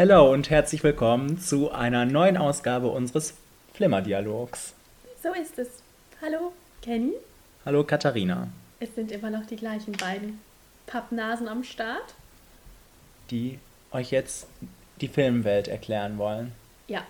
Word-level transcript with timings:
Hallo 0.00 0.32
und 0.32 0.48
herzlich 0.48 0.82
willkommen 0.82 1.38
zu 1.38 1.72
einer 1.72 2.06
neuen 2.06 2.38
Ausgabe 2.38 2.88
unseres 2.88 3.34
Flimmerdialogs. 3.74 4.72
So 5.22 5.34
ist 5.34 5.58
es. 5.58 5.82
Hallo, 6.22 6.54
Kenny. 6.80 7.12
Hallo 7.66 7.84
Katharina, 7.84 8.48
Es 8.78 8.94
sind 8.94 9.12
immer 9.12 9.28
noch 9.28 9.44
die 9.44 9.56
gleichen 9.56 9.92
beiden 9.92 10.40
Pappnasen 10.86 11.48
am 11.48 11.64
Start. 11.64 12.14
die 13.30 13.58
euch 13.92 14.10
jetzt 14.10 14.46
die 15.02 15.08
Filmwelt 15.08 15.68
erklären 15.68 16.16
wollen. 16.16 16.52
Ja. 16.88 17.02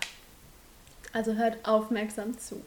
Also 1.13 1.35
hört 1.35 1.59
aufmerksam 1.69 2.37
zu. 2.41 2.61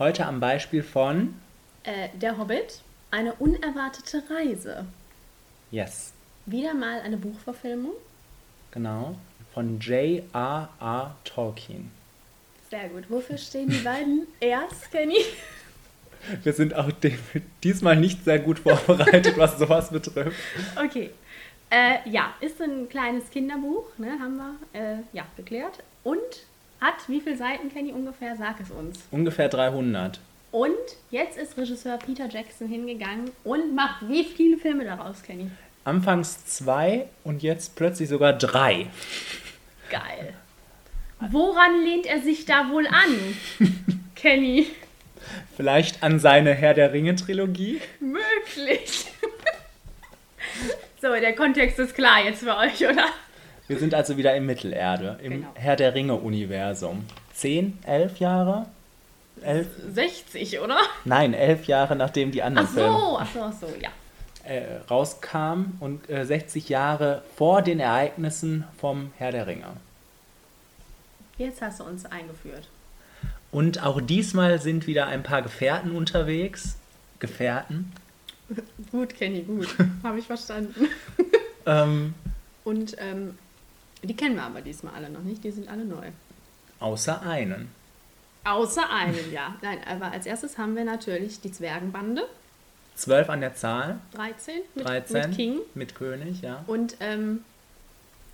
Heute 0.00 0.26
am 0.26 0.40
Beispiel 0.40 0.82
von 0.82 1.36
Äh, 1.84 2.08
der 2.20 2.38
Hobbit, 2.38 2.82
eine 3.12 3.34
unerwartete 3.34 4.24
Reise. 4.30 4.84
Yes, 5.70 6.12
Wieder 6.46 6.74
mal 6.74 7.02
eine 7.02 7.18
Buchverfilmung. 7.18 7.92
genau, 8.72 9.14
von 9.52 9.78
J.R.R. 9.78 11.16
Tolkien. 11.24 11.90
Sehr 12.70 12.88
gut. 12.88 13.04
Wofür 13.08 13.36
stehen 13.36 13.68
die 13.68 13.78
beiden 13.78 14.26
erst, 14.40 14.90
Kenny? 14.92 15.18
Wir 16.42 16.52
sind 16.52 16.74
auch 16.74 16.90
diesmal 17.64 17.96
nicht 17.96 18.24
sehr 18.24 18.38
gut 18.38 18.58
vorbereitet, 18.58 19.36
was 19.36 19.58
sowas 19.58 19.90
betrifft. 19.90 20.38
Okay. 20.76 21.10
Äh, 21.70 22.08
ja, 22.08 22.34
ist 22.40 22.60
ein 22.60 22.88
kleines 22.88 23.30
Kinderbuch, 23.30 23.84
ne, 23.96 24.18
haben 24.20 24.36
wir 24.36 24.54
äh, 24.72 24.96
ja, 25.12 25.24
geklärt. 25.36 25.82
Und 26.02 26.18
hat 26.80 27.08
wie 27.08 27.20
viele 27.20 27.36
Seiten, 27.36 27.70
Kenny, 27.72 27.92
ungefähr? 27.92 28.36
Sag 28.36 28.60
es 28.60 28.70
uns. 28.70 29.00
Ungefähr 29.10 29.48
300. 29.48 30.20
Und 30.50 30.74
jetzt 31.10 31.38
ist 31.38 31.56
Regisseur 31.56 31.96
Peter 31.98 32.28
Jackson 32.28 32.66
hingegangen 32.66 33.30
und 33.44 33.74
macht 33.74 34.08
wie 34.08 34.24
viele 34.24 34.58
Filme 34.58 34.84
daraus, 34.84 35.22
Kenny? 35.22 35.50
Anfangs 35.84 36.44
zwei 36.46 37.06
und 37.24 37.42
jetzt 37.42 37.74
plötzlich 37.76 38.08
sogar 38.08 38.32
drei. 38.32 38.86
Geil. 39.90 40.34
Woran 41.30 41.82
lehnt 41.84 42.06
er 42.06 42.20
sich 42.20 42.44
da 42.46 42.70
wohl 42.70 42.86
an, 42.86 43.36
Kenny? 44.14 44.66
Vielleicht 45.56 46.02
an 46.02 46.18
seine 46.18 46.54
Herr 46.54 46.74
der 46.74 46.92
Ringe-Trilogie. 46.92 47.80
Möglich. 48.00 49.06
so, 51.02 51.08
der 51.12 51.34
Kontext 51.34 51.78
ist 51.78 51.94
klar 51.94 52.24
jetzt 52.24 52.42
für 52.42 52.56
euch, 52.56 52.80
oder? 52.86 53.04
Wir 53.68 53.78
sind 53.78 53.94
also 53.94 54.16
wieder 54.16 54.34
in 54.34 54.46
Mittelerde, 54.46 55.18
im 55.22 55.32
Genau. 55.32 55.48
Herr 55.54 55.76
der 55.76 55.94
Ringe-Universum. 55.94 57.04
Zehn, 57.34 57.78
elf 57.86 58.18
Jahre? 58.18 58.66
Elf? 59.42 59.68
60, 59.92 60.60
oder? 60.60 60.78
Nein, 61.04 61.34
elf 61.34 61.66
Jahre 61.66 61.96
nachdem 61.96 62.32
die 62.32 62.42
Ach 62.42 62.46
anderen 62.46 62.68
Filme 62.68 62.98
so, 62.98 63.18
ach 63.18 63.28
so, 63.32 63.42
ach 63.42 63.52
so, 63.52 63.66
ja. 63.80 63.90
Äh, 64.44 64.76
rauskamen 64.90 65.76
und 65.80 66.08
äh, 66.10 66.24
60 66.24 66.68
Jahre 66.68 67.22
vor 67.36 67.62
den 67.62 67.80
Ereignissen 67.80 68.64
vom 68.78 69.12
Herr 69.18 69.32
der 69.32 69.46
Ringe. 69.46 69.66
Jetzt 71.38 71.62
hast 71.62 71.80
du 71.80 71.84
uns 71.84 72.04
eingeführt. 72.06 72.68
Und 73.52 73.82
auch 73.82 74.00
diesmal 74.00 74.60
sind 74.60 74.86
wieder 74.86 75.06
ein 75.06 75.22
paar 75.22 75.42
Gefährten 75.42 75.92
unterwegs. 75.96 76.76
Gefährten. 77.18 77.92
Gut, 78.90 79.14
Kenny, 79.14 79.42
gut. 79.42 79.68
Habe 80.02 80.18
ich 80.18 80.26
verstanden. 80.26 80.88
Ähm, 81.66 82.14
Und 82.64 82.96
ähm, 82.98 83.38
die 84.02 84.16
kennen 84.16 84.34
wir 84.36 84.42
aber 84.42 84.60
diesmal 84.60 84.94
alle 84.94 85.10
noch 85.10 85.22
nicht. 85.22 85.44
Die 85.44 85.50
sind 85.50 85.68
alle 85.68 85.84
neu. 85.84 86.08
außer 86.80 87.22
einen. 87.22 87.70
Außer 88.44 88.88
einen, 88.90 89.30
ja. 89.32 89.54
Nein, 89.62 89.78
aber 89.86 90.10
als 90.12 90.24
erstes 90.26 90.56
haben 90.58 90.74
wir 90.74 90.84
natürlich 90.84 91.40
die 91.40 91.52
Zwergenbande. 91.52 92.22
Zwölf 93.00 93.30
an 93.30 93.40
der 93.40 93.54
Zahl. 93.54 93.98
13 94.12 94.60
mit, 94.74 94.86
13. 94.86 95.16
mit 95.16 95.36
King. 95.36 95.58
Mit 95.74 95.94
König, 95.94 96.42
ja. 96.42 96.62
Und 96.66 96.96
ähm, 97.00 97.44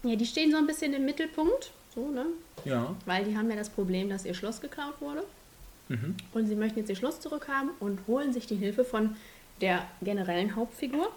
ja, 0.02 0.16
die 0.16 0.26
stehen 0.26 0.50
so 0.50 0.56
ein 0.56 0.66
bisschen 0.66 0.92
im 0.92 1.04
Mittelpunkt. 1.04 1.70
So, 1.94 2.10
ne? 2.10 2.26
Ja. 2.64 2.96
Weil 3.04 3.24
die 3.24 3.36
haben 3.36 3.48
ja 3.48 3.54
das 3.54 3.68
Problem, 3.68 4.10
dass 4.10 4.24
ihr 4.24 4.34
Schloss 4.34 4.60
geklaut 4.60 5.00
wurde. 5.00 5.22
Mhm. 5.88 6.16
Und 6.32 6.48
sie 6.48 6.56
möchten 6.56 6.80
jetzt 6.80 6.90
ihr 6.90 6.96
Schloss 6.96 7.20
zurückhaben 7.20 7.70
und 7.78 8.00
holen 8.08 8.32
sich 8.32 8.48
die 8.48 8.56
Hilfe 8.56 8.84
von 8.84 9.16
der 9.60 9.86
generellen 10.02 10.56
Hauptfigur. 10.56 11.12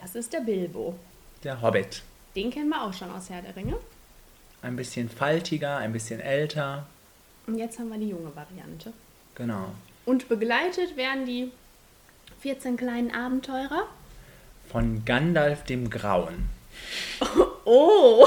Das 0.00 0.14
ist 0.14 0.34
der 0.34 0.40
Bilbo. 0.40 0.94
Der 1.42 1.62
Hobbit. 1.62 2.02
Den 2.36 2.50
kennen 2.50 2.68
wir 2.68 2.82
auch 2.82 2.92
schon 2.92 3.10
aus 3.10 3.30
Herr 3.30 3.40
der 3.40 3.56
Ringe. 3.56 3.76
Ein 4.60 4.76
bisschen 4.76 5.08
faltiger, 5.08 5.78
ein 5.78 5.94
bisschen 5.94 6.20
älter. 6.20 6.86
Und 7.46 7.56
jetzt 7.56 7.78
haben 7.78 7.88
wir 7.88 7.98
die 7.98 8.10
junge 8.10 8.36
Variante. 8.36 8.92
Genau. 9.34 9.72
Und 10.04 10.28
begleitet 10.28 10.98
werden 10.98 11.24
die 11.24 11.50
14 12.40 12.76
kleinen 12.76 13.14
Abenteurer. 13.14 13.86
Von 14.70 15.04
Gandalf 15.04 15.64
dem 15.64 15.90
Grauen. 15.90 16.48
Oh! 17.66 18.26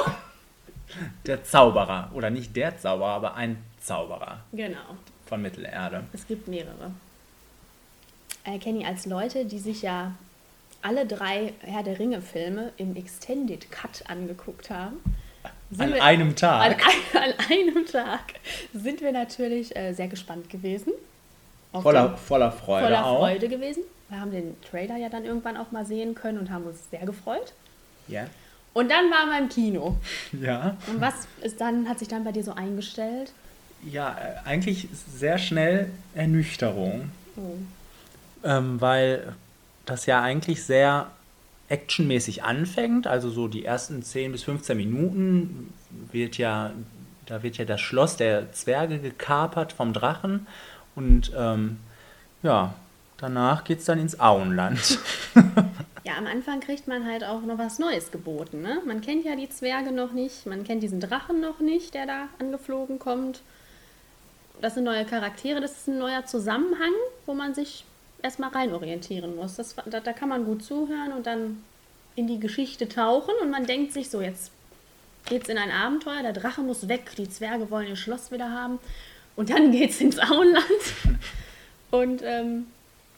Der 1.26 1.44
Zauberer. 1.44 2.12
Oder 2.14 2.30
nicht 2.30 2.56
der 2.56 2.78
Zauberer, 2.78 3.10
aber 3.10 3.36
ein 3.36 3.58
Zauberer 3.82 4.40
Genau. 4.54 4.78
von 5.26 5.42
Mittelerde. 5.42 6.04
Es 6.14 6.26
gibt 6.28 6.48
mehrere. 6.48 6.92
Äh, 8.46 8.60
Kenny, 8.60 8.86
als 8.86 9.06
Leute, 9.06 9.46
die 9.46 9.58
sich 9.60 9.82
ja 9.82 10.14
alle 10.82 11.06
drei 11.06 11.54
Herr 11.62 11.84
der 11.84 11.98
Ringe-Filme 12.00 12.72
im 12.78 12.96
Extended 12.96 13.70
Cut 13.72 14.04
angeguckt 14.08 14.70
haben, 14.70 14.98
An 15.78 15.94
wir- 15.94 16.04
einem 16.04 16.30
an, 16.30 16.36
Tag. 16.36 16.82
ein, 17.16 17.22
an 17.24 17.34
einem 17.50 17.86
Tag 17.86 18.36
sind 18.74 19.02
wir 19.02 19.12
natürlich 19.12 19.76
äh, 19.76 19.94
sehr 19.94 20.08
gespannt 20.08 20.50
gewesen. 20.50 20.94
Auf 21.74 21.84
Voller, 21.84 22.18
voller 22.18 22.52
Freude 22.52 22.86
voller 22.86 23.06
auch. 23.06 23.20
Freude 23.20 23.50
gewesen. 23.50 23.84
Wir 24.10 24.22
haben 24.22 24.32
den 24.32 24.56
Trailer 24.62 24.96
ja 24.96 25.10
dann 25.10 25.26
irgendwann 25.26 25.58
auch 25.58 25.72
mal 25.72 25.86
sehen 25.86 26.16
können 26.16 26.38
und 26.38 26.52
haben 26.52 26.66
uns 26.66 26.90
sehr 26.92 27.06
gefreut. 27.06 27.54
Ja. 28.08 28.28
Und 28.74 28.90
dann 28.90 29.10
waren 29.12 29.30
wir 29.30 29.40
im 29.40 29.50
Kino. 29.50 29.98
Ja. 30.42 30.78
Und 30.88 31.02
was 31.02 31.28
ist 31.42 31.60
dann, 31.60 31.90
hat 31.90 32.00
sich 32.00 32.08
dann 32.08 32.24
bei 32.24 32.32
dir 32.32 32.44
so 32.44 32.54
eingestellt? 32.54 33.34
Ja, 33.84 34.16
äh, 34.18 34.48
eigentlich 34.48 34.88
sehr 34.92 35.38
schnell 35.38 35.90
Ernüchterung. 36.16 37.12
Oh. 37.36 37.56
Ähm, 38.44 38.80
weil 38.80 39.34
das 39.86 40.06
ja 40.06 40.22
eigentlich 40.22 40.64
sehr 40.64 41.08
actionmäßig 41.70 42.44
anfängt. 42.44 43.08
Also 43.08 43.30
so 43.30 43.48
die 43.48 43.66
ersten 43.66 44.04
10 44.04 44.32
bis 44.32 44.44
15 44.44 44.78
Minuten 44.78 45.74
wird 46.12 46.38
ja, 46.38 46.72
da 47.26 47.42
wird 47.44 47.58
ja 47.58 47.66
das 47.66 47.82
Schloss 47.82 48.16
der 48.16 48.52
Zwerge 48.54 49.00
gekapert 49.00 49.74
vom 49.74 49.94
Drachen. 49.94 50.48
Und 50.96 51.32
ähm, 51.36 51.78
ja, 52.42 52.74
danach 53.18 53.64
geht 53.64 53.80
es 53.80 53.86
dann 53.86 54.00
ins 54.00 54.20
Auenland. 54.20 55.00
Ja, 56.06 56.18
am 56.18 56.28
Anfang 56.28 56.60
kriegt 56.60 56.86
man 56.88 57.06
halt 57.06 57.24
auch 57.24 57.44
noch 57.44 57.58
was 57.58 57.80
Neues 57.80 58.12
geboten. 58.12 58.62
Ne? 58.62 58.82
Man 58.86 59.00
kennt 59.00 59.24
ja 59.24 59.38
die 59.38 59.50
Zwerge 59.50 59.94
noch 59.94 60.12
nicht, 60.12 60.46
man 60.46 60.66
kennt 60.66 60.84
diesen 60.84 61.00
Drachen 61.00 61.40
noch 61.40 61.60
nicht, 61.62 61.94
der 61.94 62.06
da 62.06 62.28
angeflogen 62.40 63.00
kommt. 63.00 63.42
Das 64.62 64.74
sind 64.74 64.84
neue 64.84 65.06
Charaktere, 65.06 65.62
das 65.62 65.78
ist 65.78 65.88
ein 65.88 66.00
neuer 66.00 66.26
Zusammenhang, 66.26 66.92
wo 67.26 67.34
man 67.34 67.54
sich 67.54 67.86
erstmal 68.22 68.50
reinorientieren 68.50 69.36
muss. 69.36 69.56
Das, 69.56 69.76
da, 69.86 70.02
da 70.02 70.12
kann 70.12 70.28
man 70.28 70.44
gut 70.44 70.64
zuhören 70.64 71.14
und 71.14 71.26
dann 71.26 71.64
in 72.16 72.28
die 72.28 72.40
Geschichte 72.40 72.90
tauchen 72.90 73.34
und 73.42 73.50
man 73.50 73.66
denkt 73.66 73.94
sich 73.94 74.10
so, 74.10 74.22
jetzt 74.22 74.52
geht's 75.26 75.48
in 75.48 75.58
ein 75.58 75.72
Abenteuer, 75.72 76.22
der 76.22 76.34
Drache 76.34 76.62
muss 76.62 76.90
weg, 76.90 77.12
die 77.18 77.30
Zwerge 77.30 77.72
wollen 77.72 77.88
ihr 77.88 77.96
Schloss 77.96 78.30
wieder 78.30 78.52
haben 78.52 78.78
und 79.36 79.50
dann 79.50 79.72
geht's 79.74 80.00
ins 80.02 80.20
Auenland. 80.20 80.66
Und 81.92 82.22
ähm, 82.24 82.66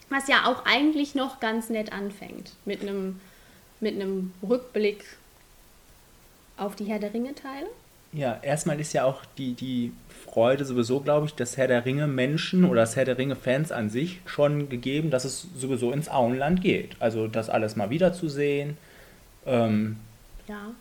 was 0.09 0.27
ja 0.27 0.45
auch 0.45 0.65
eigentlich 0.65 1.15
noch 1.15 1.39
ganz 1.39 1.69
nett 1.69 1.91
anfängt. 1.91 2.51
Mit 2.65 2.81
einem, 2.81 3.19
mit 3.79 3.95
einem 3.95 4.33
Rückblick 4.47 5.03
auf 6.57 6.75
die 6.75 6.85
Herr 6.85 6.99
der 6.99 7.13
Ringe-Teile. 7.13 7.67
Ja, 8.13 8.39
erstmal 8.41 8.79
ist 8.79 8.93
ja 8.93 9.03
auch 9.03 9.23
die, 9.37 9.53
die 9.53 9.91
Freude 10.25 10.63
sowieso, 10.63 11.01
glaube 11.01 11.25
ich, 11.25 11.33
des 11.35 11.57
Herr 11.57 11.67
der 11.67 11.85
Ringe 11.85 12.07
Menschen 12.07 12.63
oder 12.63 12.81
des 12.81 12.95
Herr 12.95 13.03
der 13.03 13.17
Ringe 13.17 13.35
Fans 13.35 13.73
an 13.73 13.89
sich 13.89 14.21
schon 14.25 14.69
gegeben, 14.69 15.09
dass 15.09 15.25
es 15.25 15.47
sowieso 15.57 15.91
ins 15.91 16.07
Auenland 16.07 16.61
geht. 16.61 16.95
Also 16.99 17.27
das 17.27 17.49
alles 17.49 17.75
mal 17.75 17.89
wiederzusehen. 17.89 18.77
Ähm, 19.45 19.97
Ja. 20.47 20.71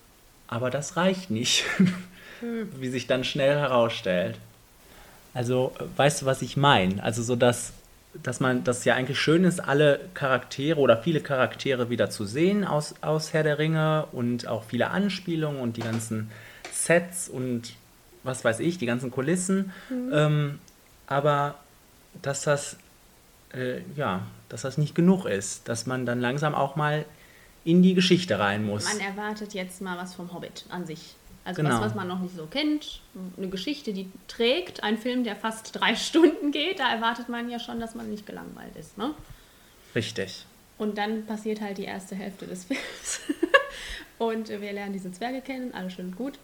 aber 0.47 0.71
das 0.71 0.97
reicht 0.97 1.31
nicht, 1.31 1.65
wie 2.79 2.89
sich 2.89 3.07
dann 3.09 3.25
schnell 3.25 3.57
herausstellt. 3.59 4.39
Also, 5.35 5.73
weißt 5.97 6.23
du, 6.23 6.27
was 6.27 6.43
ich 6.43 6.57
meine? 6.57 7.03
Also 7.03 7.23
so, 7.23 7.35
dass, 7.37 7.73
dass 8.23 8.39
man, 8.41 8.63
dass 8.65 8.85
ja 8.85 8.95
eigentlich 8.95 9.19
schön 9.19 9.45
ist, 9.45 9.61
alle 9.61 10.01
Charaktere 10.15 10.79
oder 10.79 10.97
viele 10.97 11.21
Charaktere 11.21 11.91
wieder 11.91 12.09
zu 12.09 12.25
sehen 12.25 12.65
aus, 12.65 12.95
aus 13.03 13.33
Herr 13.33 13.43
der 13.43 13.59
Ringe 13.59 14.07
und 14.13 14.47
auch 14.47 14.65
viele 14.65 14.91
Anspielungen 14.91 15.61
und 15.61 15.77
die 15.77 15.83
ganzen 15.83 16.31
Sets 16.73 17.29
und 17.29 17.75
was 18.23 18.45
weiß 18.45 18.61
ich, 18.61 18.79
die 18.79 18.87
ganzen 18.87 19.11
Kulissen. 19.11 19.73
Ähm, 19.91 20.61
aber 21.07 21.57
dass 22.23 22.43
das, 22.43 22.77
äh, 23.53 23.81
ja, 23.97 24.23
dass 24.49 24.63
das 24.63 24.79
nicht 24.79 24.95
genug 24.95 25.27
ist, 25.27 25.69
dass 25.69 25.87
man 25.87 26.07
dann 26.07 26.21
langsam 26.21 26.55
auch 26.55 26.77
mal 26.77 27.05
in 27.65 27.83
die 27.83 27.95
Geschichte 27.95 28.39
rein 28.39 28.65
muss. 28.65 28.85
Man 28.85 29.01
erwartet 29.01 29.55
jetzt 29.55 29.81
mal 29.81 29.99
was 29.99 30.15
vom 30.15 30.33
Hobbit 30.33 30.65
an 30.69 30.87
sich. 30.87 31.17
Also 31.45 31.63
Genau. 31.63 31.75
was, 31.77 31.87
was 31.87 31.95
man 31.95 32.09
noch 32.09 32.21
nicht 32.21 32.35
so 32.35 32.47
kennt. 32.47 33.01
Eine 33.37 33.49
Geschichte, 33.49 33.93
die 33.93 34.11
trägt. 34.29 34.83
Ein 34.83 34.97
Film, 34.97 35.25
der 35.25 35.37
fast 35.37 35.79
drei 35.79 35.95
Stunden 35.97 36.53
geht. 36.53 36.81
Da 36.81 36.91
erwartet 36.93 37.29
man 37.29 37.51
ja 37.51 37.59
schon, 37.59 37.81
dass 37.81 37.95
man 37.95 38.11
nicht 38.11 38.27
gelangweilt 38.27 38.75
ist. 38.77 38.97
Ne? 38.97 39.15
Richtig. 39.95 40.47
Und 40.79 40.99
dann 40.99 41.25
passiert 41.27 41.61
halt 41.61 41.79
die 41.79 41.85
erste 41.85 42.15
Hälfte 42.15 42.47
des 42.47 42.65
Films. 42.67 43.21
und 44.19 44.49
wir 44.49 44.73
lernen 44.73 44.93
diese 44.93 45.13
Zwerge 45.13 45.41
kennen, 45.41 45.73
alles 45.75 45.93
schön 45.95 46.07
und 46.07 46.17
gut. 46.17 46.39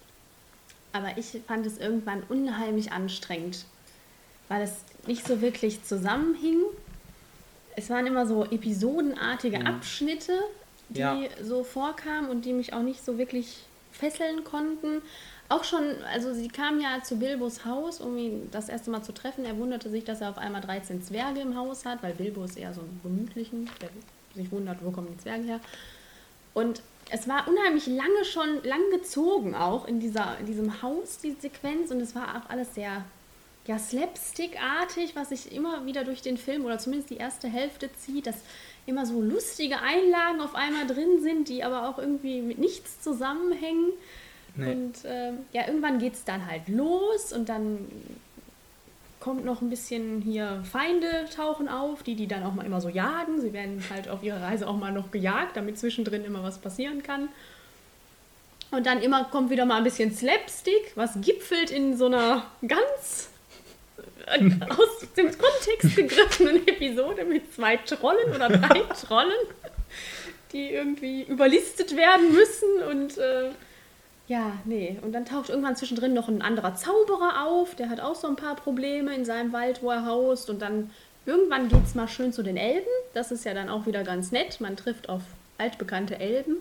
aber 0.92 1.16
ich 1.18 1.40
fand 1.46 1.64
es 1.66 1.78
irgendwann 1.78 2.22
unheimlich 2.28 2.92
anstrengend, 2.92 3.64
weil 4.48 4.62
es 4.62 4.84
nicht 5.06 5.26
so 5.26 5.40
wirklich 5.40 5.82
zusammenhing. 5.84 6.58
Es 7.76 7.88
waren 7.90 8.06
immer 8.06 8.26
so 8.26 8.44
episodenartige 8.44 9.60
Mhm. 9.60 9.66
Abschnitte, 9.66 10.38
die 10.90 10.98
Ja. 11.00 11.16
so 11.42 11.62
vorkamen 11.64 12.28
und 12.28 12.44
die 12.44 12.52
mich 12.52 12.72
auch 12.74 12.82
nicht 12.82 13.04
so 13.04 13.18
wirklich 13.18 13.58
fesseln 13.92 14.44
konnten. 14.44 15.02
Auch 15.48 15.64
schon, 15.64 15.82
also 16.12 16.32
sie 16.32 16.48
kam 16.48 16.80
ja 16.80 17.02
zu 17.02 17.16
Bilbos 17.16 17.64
Haus, 17.64 18.00
um 18.00 18.16
ihn 18.16 18.48
das 18.52 18.68
erste 18.68 18.90
Mal 18.90 19.02
zu 19.02 19.12
treffen. 19.12 19.44
Er 19.44 19.58
wunderte 19.58 19.90
sich, 19.90 20.04
dass 20.04 20.20
er 20.20 20.30
auf 20.30 20.38
einmal 20.38 20.60
13 20.60 21.02
Zwerge 21.02 21.40
im 21.40 21.56
Haus 21.56 21.84
hat, 21.84 22.02
weil 22.02 22.14
Bilbo 22.14 22.44
ist 22.44 22.56
eher 22.56 22.72
so 22.72 22.82
ein 22.82 23.00
gemütlichen, 23.02 23.68
der 23.80 23.88
sich 24.34 24.52
wundert, 24.52 24.78
wo 24.84 24.90
kommen 24.92 25.08
die 25.10 25.18
Zwerge 25.18 25.44
her. 25.44 25.60
Und 26.54 26.82
es 27.10 27.26
war 27.26 27.48
unheimlich 27.48 27.86
lange 27.86 28.24
schon, 28.24 28.62
lang 28.62 28.80
gezogen 28.92 29.54
auch 29.56 29.88
in, 29.88 29.98
dieser, 29.98 30.38
in 30.38 30.46
diesem 30.46 30.82
Haus, 30.82 31.18
die 31.18 31.32
Sequenz. 31.32 31.90
Und 31.90 32.00
es 32.00 32.14
war 32.14 32.36
auch 32.36 32.48
alles 32.48 32.74
sehr 32.74 33.04
ja, 33.70 33.78
slapstick-artig, 33.78 35.14
was 35.14 35.28
sich 35.28 35.52
immer 35.52 35.86
wieder 35.86 36.02
durch 36.02 36.22
den 36.22 36.36
Film 36.36 36.64
oder 36.64 36.80
zumindest 36.80 37.10
die 37.10 37.18
erste 37.18 37.46
Hälfte 37.46 37.88
zieht, 37.92 38.26
dass 38.26 38.34
immer 38.84 39.06
so 39.06 39.22
lustige 39.22 39.80
Einlagen 39.80 40.40
auf 40.40 40.56
einmal 40.56 40.88
drin 40.88 41.22
sind, 41.22 41.48
die 41.48 41.62
aber 41.62 41.88
auch 41.88 41.96
irgendwie 41.96 42.42
mit 42.42 42.58
nichts 42.58 43.00
zusammenhängen. 43.00 43.92
Nee. 44.56 44.72
Und 44.72 44.94
ähm, 45.04 45.38
ja, 45.52 45.68
irgendwann 45.68 46.00
geht 46.00 46.14
es 46.14 46.24
dann 46.24 46.50
halt 46.50 46.66
los 46.66 47.32
und 47.32 47.48
dann 47.48 47.86
kommt 49.20 49.44
noch 49.44 49.62
ein 49.62 49.70
bisschen 49.70 50.20
hier 50.20 50.64
Feinde 50.68 51.26
tauchen 51.36 51.68
auf, 51.68 52.02
die 52.02 52.16
die 52.16 52.26
dann 52.26 52.42
auch 52.42 52.54
mal 52.54 52.66
immer 52.66 52.80
so 52.80 52.88
jagen. 52.88 53.40
Sie 53.40 53.52
werden 53.52 53.84
halt 53.88 54.08
auf 54.08 54.24
ihrer 54.24 54.42
Reise 54.42 54.66
auch 54.66 54.76
mal 54.76 54.90
noch 54.90 55.12
gejagt, 55.12 55.56
damit 55.56 55.78
zwischendrin 55.78 56.24
immer 56.24 56.42
was 56.42 56.58
passieren 56.58 57.04
kann. 57.04 57.28
Und 58.72 58.86
dann 58.86 59.00
immer 59.00 59.26
kommt 59.26 59.50
wieder 59.50 59.64
mal 59.64 59.76
ein 59.76 59.84
bisschen 59.84 60.12
Slapstick, 60.12 60.90
was 60.96 61.20
gipfelt 61.20 61.70
in 61.70 61.96
so 61.96 62.06
einer 62.06 62.46
ganz 62.66 63.28
äh, 63.28 63.29
aus 64.70 65.06
dem 65.16 65.30
Kontext 65.36 65.96
gegriffenen 65.96 66.66
Episode 66.66 67.24
mit 67.24 67.52
zwei 67.54 67.76
Trollen 67.78 68.34
oder 68.34 68.48
drei 68.48 68.80
Trollen, 69.06 69.32
die 70.52 70.70
irgendwie 70.70 71.22
überlistet 71.22 71.96
werden 71.96 72.32
müssen 72.32 72.82
und 72.90 73.18
äh, 73.18 73.50
ja, 74.30 74.52
nee. 74.64 74.96
Und 75.02 75.10
dann 75.10 75.24
taucht 75.24 75.48
irgendwann 75.48 75.74
zwischendrin 75.74 76.14
noch 76.14 76.28
ein 76.28 76.40
anderer 76.40 76.76
Zauberer 76.76 77.48
auf, 77.48 77.74
der 77.74 77.90
hat 77.90 77.98
auch 77.98 78.14
so 78.14 78.28
ein 78.28 78.36
paar 78.36 78.54
Probleme 78.54 79.12
in 79.12 79.24
seinem 79.24 79.52
Wald, 79.52 79.82
wo 79.82 79.90
er 79.90 80.06
haust. 80.06 80.48
Und 80.48 80.62
dann 80.62 80.92
irgendwann 81.26 81.68
geht 81.68 81.84
es 81.84 81.96
mal 81.96 82.06
schön 82.06 82.32
zu 82.32 82.44
den 82.44 82.56
Elben. 82.56 82.86
Das 83.12 83.32
ist 83.32 83.44
ja 83.44 83.54
dann 83.54 83.68
auch 83.68 83.86
wieder 83.86 84.04
ganz 84.04 84.30
nett. 84.30 84.60
Man 84.60 84.76
trifft 84.76 85.08
auf 85.08 85.22
altbekannte 85.58 86.20
Elben. 86.20 86.58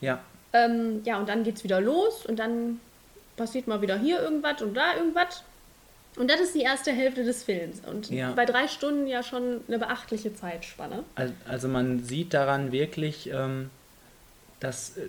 Ja. 0.00 0.20
Ähm, 0.52 1.02
ja, 1.04 1.18
und 1.18 1.28
dann 1.28 1.42
geht's 1.42 1.64
wieder 1.64 1.80
los 1.80 2.24
und 2.24 2.38
dann 2.38 2.80
passiert 3.36 3.66
mal 3.66 3.82
wieder 3.82 3.98
hier 3.98 4.22
irgendwas 4.22 4.62
und 4.62 4.74
da 4.74 4.94
irgendwas. 4.96 5.42
Und 6.16 6.30
das 6.30 6.40
ist 6.40 6.54
die 6.54 6.62
erste 6.62 6.92
Hälfte 6.92 7.24
des 7.24 7.42
Films. 7.44 7.80
Und 7.86 8.10
Ja. 8.10 8.32
bei 8.32 8.44
drei 8.46 8.68
Stunden 8.68 9.06
ja 9.06 9.22
schon 9.22 9.60
eine 9.68 9.78
beachtliche 9.78 10.34
Zeitspanne. 10.34 11.04
Al- 11.14 11.32
Also 11.46 11.68
man 11.68 12.02
sieht 12.02 12.32
daran 12.34 12.72
wirklich, 12.72 13.30
ähm, 13.32 13.70
dass 14.60 14.96
äh, 14.96 15.08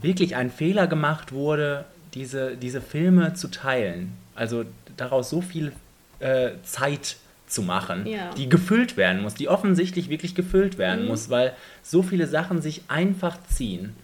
wirklich 0.00 0.36
ein 0.36 0.50
Fehler 0.50 0.86
gemacht 0.86 1.32
wurde, 1.32 1.84
diese, 2.14 2.56
diese 2.56 2.80
Filme 2.80 3.34
zu 3.34 3.48
teilen. 3.48 4.12
Also 4.34 4.64
daraus 4.96 5.30
so 5.30 5.40
viel 5.40 5.72
äh, 6.20 6.50
Zeit 6.64 7.16
zu 7.46 7.62
machen, 7.62 8.06
Ja. 8.06 8.30
die 8.34 8.48
gefüllt 8.48 8.96
werden 8.96 9.22
muss, 9.22 9.34
die 9.34 9.48
offensichtlich 9.48 10.08
wirklich 10.08 10.36
gefüllt 10.36 10.78
werden 10.78 11.06
muss, 11.08 11.30
weil 11.30 11.52
so 11.82 12.02
viele 12.04 12.28
Sachen 12.28 12.62
sich 12.62 12.82
einfach 12.86 13.36
ziehen. 13.48 13.96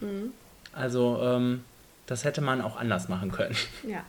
Also 0.72 1.20
ähm, 1.22 1.62
das 2.06 2.24
hätte 2.24 2.40
man 2.40 2.60
auch 2.60 2.76
anders 2.76 3.08
machen 3.08 3.30
können. 3.30 3.54
Ja. 3.88 4.02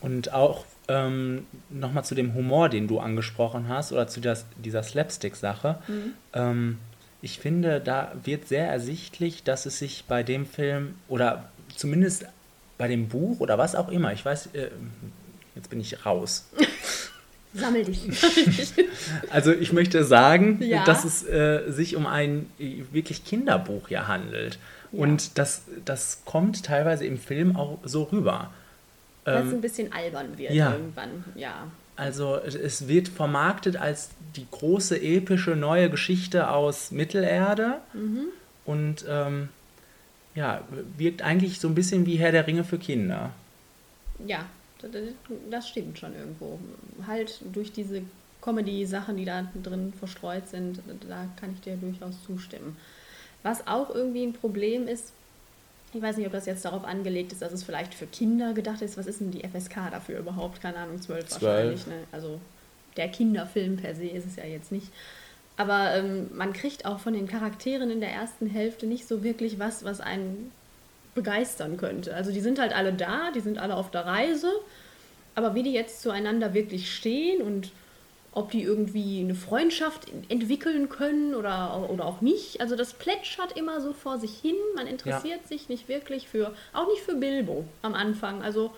Und 0.00 0.32
auch 0.32 0.64
ähm, 0.88 1.46
nochmal 1.70 2.04
zu 2.04 2.14
dem 2.14 2.34
Humor, 2.34 2.68
den 2.68 2.88
du 2.88 2.98
angesprochen 2.98 3.68
hast, 3.68 3.92
oder 3.92 4.06
zu 4.08 4.20
das, 4.20 4.46
dieser 4.56 4.82
Slapstick-Sache. 4.82 5.78
Ähm, 6.32 6.78
ich 7.20 7.38
finde, 7.38 7.80
da 7.80 8.12
wird 8.24 8.48
sehr 8.48 8.68
ersichtlich, 8.68 9.42
dass 9.42 9.66
es 9.66 9.78
sich 9.78 10.04
bei 10.06 10.22
dem 10.22 10.46
Film 10.46 10.94
oder 11.08 11.48
zumindest 11.76 12.26
bei 12.78 12.88
dem 12.88 13.08
Buch 13.08 13.40
oder 13.40 13.58
was 13.58 13.74
auch 13.74 13.88
immer, 13.88 14.12
ich 14.12 14.24
weiß, 14.24 14.50
äh, 14.54 14.68
jetzt 15.54 15.68
bin 15.68 15.80
ich 15.80 16.06
raus. 16.06 16.48
Sammel 17.54 17.84
dich. 17.84 18.02
Also 19.30 19.52
ich 19.52 19.72
möchte 19.72 20.04
sagen, 20.04 20.58
Ja. 20.62 20.84
dass 20.84 21.04
es 21.04 21.26
äh, 21.26 21.62
sich 21.70 21.96
um 21.96 22.06
ein 22.06 22.46
äh, 22.58 22.82
wirklich 22.92 23.24
Kinderbuch 23.24 23.88
ja 23.88 24.06
handelt. 24.06 24.58
Ja. 24.92 25.00
Und 25.00 25.38
das, 25.38 25.62
das 25.84 26.22
kommt 26.24 26.64
teilweise 26.64 27.04
im 27.04 27.18
Film 27.18 27.56
auch 27.56 27.78
so 27.84 28.04
rüber. 28.04 28.52
Ähm, 29.28 29.48
es 29.48 29.54
ein 29.54 29.60
bisschen 29.60 29.92
albern 29.92 30.38
wird 30.38 30.52
ja. 30.52 30.72
irgendwann. 30.72 31.24
Ja. 31.34 31.68
Also 31.96 32.36
es 32.36 32.86
wird 32.86 33.08
vermarktet 33.08 33.76
als 33.76 34.10
die 34.36 34.46
große 34.50 35.00
epische 35.00 35.56
neue 35.56 35.90
Geschichte 35.90 36.48
aus 36.48 36.92
Mittelerde 36.92 37.78
und 38.64 39.04
ähm, 39.08 39.48
ja, 40.36 40.62
wirkt 40.96 41.22
eigentlich 41.22 41.58
so 41.58 41.66
ein 41.66 41.74
bisschen 41.74 42.06
wie 42.06 42.14
Herr 42.14 42.30
der 42.30 42.46
Ringe 42.46 42.62
für 42.62 42.78
Kinder. 42.78 43.30
Ja, 44.24 44.46
das, 44.80 44.90
das 45.50 45.68
stimmt 45.68 45.98
schon 45.98 46.14
irgendwo. 46.14 46.60
Halt 47.06 47.40
durch 47.52 47.72
diese 47.72 48.02
Comedy-Sachen, 48.42 49.16
die 49.16 49.24
da 49.24 49.48
drin 49.62 49.92
verstreut 49.98 50.48
sind, 50.48 50.80
da 51.08 51.26
kann 51.40 51.54
ich 51.54 51.60
dir 51.62 51.76
durchaus 51.76 52.22
zustimmen. 52.24 52.76
Was 53.42 53.66
auch 53.66 53.92
irgendwie 53.92 54.24
ein 54.24 54.32
Problem 54.32 54.86
ist, 54.86 55.12
ich 55.92 56.02
weiß 56.02 56.16
nicht, 56.16 56.26
ob 56.26 56.32
das 56.32 56.46
jetzt 56.46 56.64
darauf 56.64 56.84
angelegt 56.84 57.32
ist, 57.32 57.42
dass 57.42 57.52
es 57.52 57.64
vielleicht 57.64 57.94
für 57.94 58.06
Kinder 58.06 58.52
gedacht 58.52 58.82
ist. 58.82 58.98
Was 58.98 59.06
ist 59.06 59.20
denn 59.20 59.30
die 59.30 59.46
FSK 59.46 59.90
dafür 59.90 60.18
überhaupt? 60.18 60.60
Keine 60.60 60.76
Ahnung, 60.76 61.00
12 61.00 61.28
Zwölf. 61.28 61.42
wahrscheinlich. 61.42 61.86
Ne? 61.86 62.04
Also 62.12 62.40
der 62.96 63.08
Kinderfilm 63.08 63.76
per 63.76 63.94
se 63.94 64.06
ist 64.06 64.26
es 64.26 64.36
ja 64.36 64.44
jetzt 64.44 64.70
nicht. 64.70 64.88
Aber 65.56 65.94
ähm, 65.94 66.28
man 66.34 66.52
kriegt 66.52 66.84
auch 66.84 67.00
von 67.00 67.14
den 67.14 67.26
Charakteren 67.26 67.90
in 67.90 68.00
der 68.00 68.10
ersten 68.10 68.46
Hälfte 68.46 68.86
nicht 68.86 69.08
so 69.08 69.24
wirklich 69.24 69.58
was, 69.58 69.84
was 69.84 70.00
einen 70.00 70.52
begeistern 71.14 71.76
könnte. 71.76 72.14
Also 72.14 72.30
die 72.32 72.40
sind 72.40 72.60
halt 72.60 72.72
alle 72.72 72.92
da, 72.92 73.32
die 73.34 73.40
sind 73.40 73.58
alle 73.58 73.74
auf 73.74 73.90
der 73.90 74.06
Reise, 74.06 74.52
aber 75.34 75.54
wie 75.54 75.64
die 75.64 75.72
jetzt 75.72 76.02
zueinander 76.02 76.54
wirklich 76.54 76.94
stehen 76.94 77.42
und 77.42 77.72
ob 78.38 78.50
die 78.50 78.62
irgendwie 78.62 79.20
eine 79.20 79.34
Freundschaft 79.34 80.06
entwickeln 80.28 80.88
können 80.88 81.34
oder, 81.34 81.88
oder 81.90 82.04
auch 82.04 82.20
nicht. 82.20 82.60
Also 82.60 82.76
das 82.76 82.94
plätschert 82.94 83.52
immer 83.52 83.80
so 83.80 83.92
vor 83.92 84.18
sich 84.18 84.38
hin. 84.38 84.54
Man 84.76 84.86
interessiert 84.86 85.46
sich 85.48 85.68
nicht 85.68 85.88
wirklich 85.88 86.28
für, 86.28 86.54
auch 86.72 86.86
nicht 86.86 87.02
für 87.02 87.16
Bilbo 87.16 87.64
am 87.82 87.94
Anfang. 87.94 88.42
Also 88.42 88.72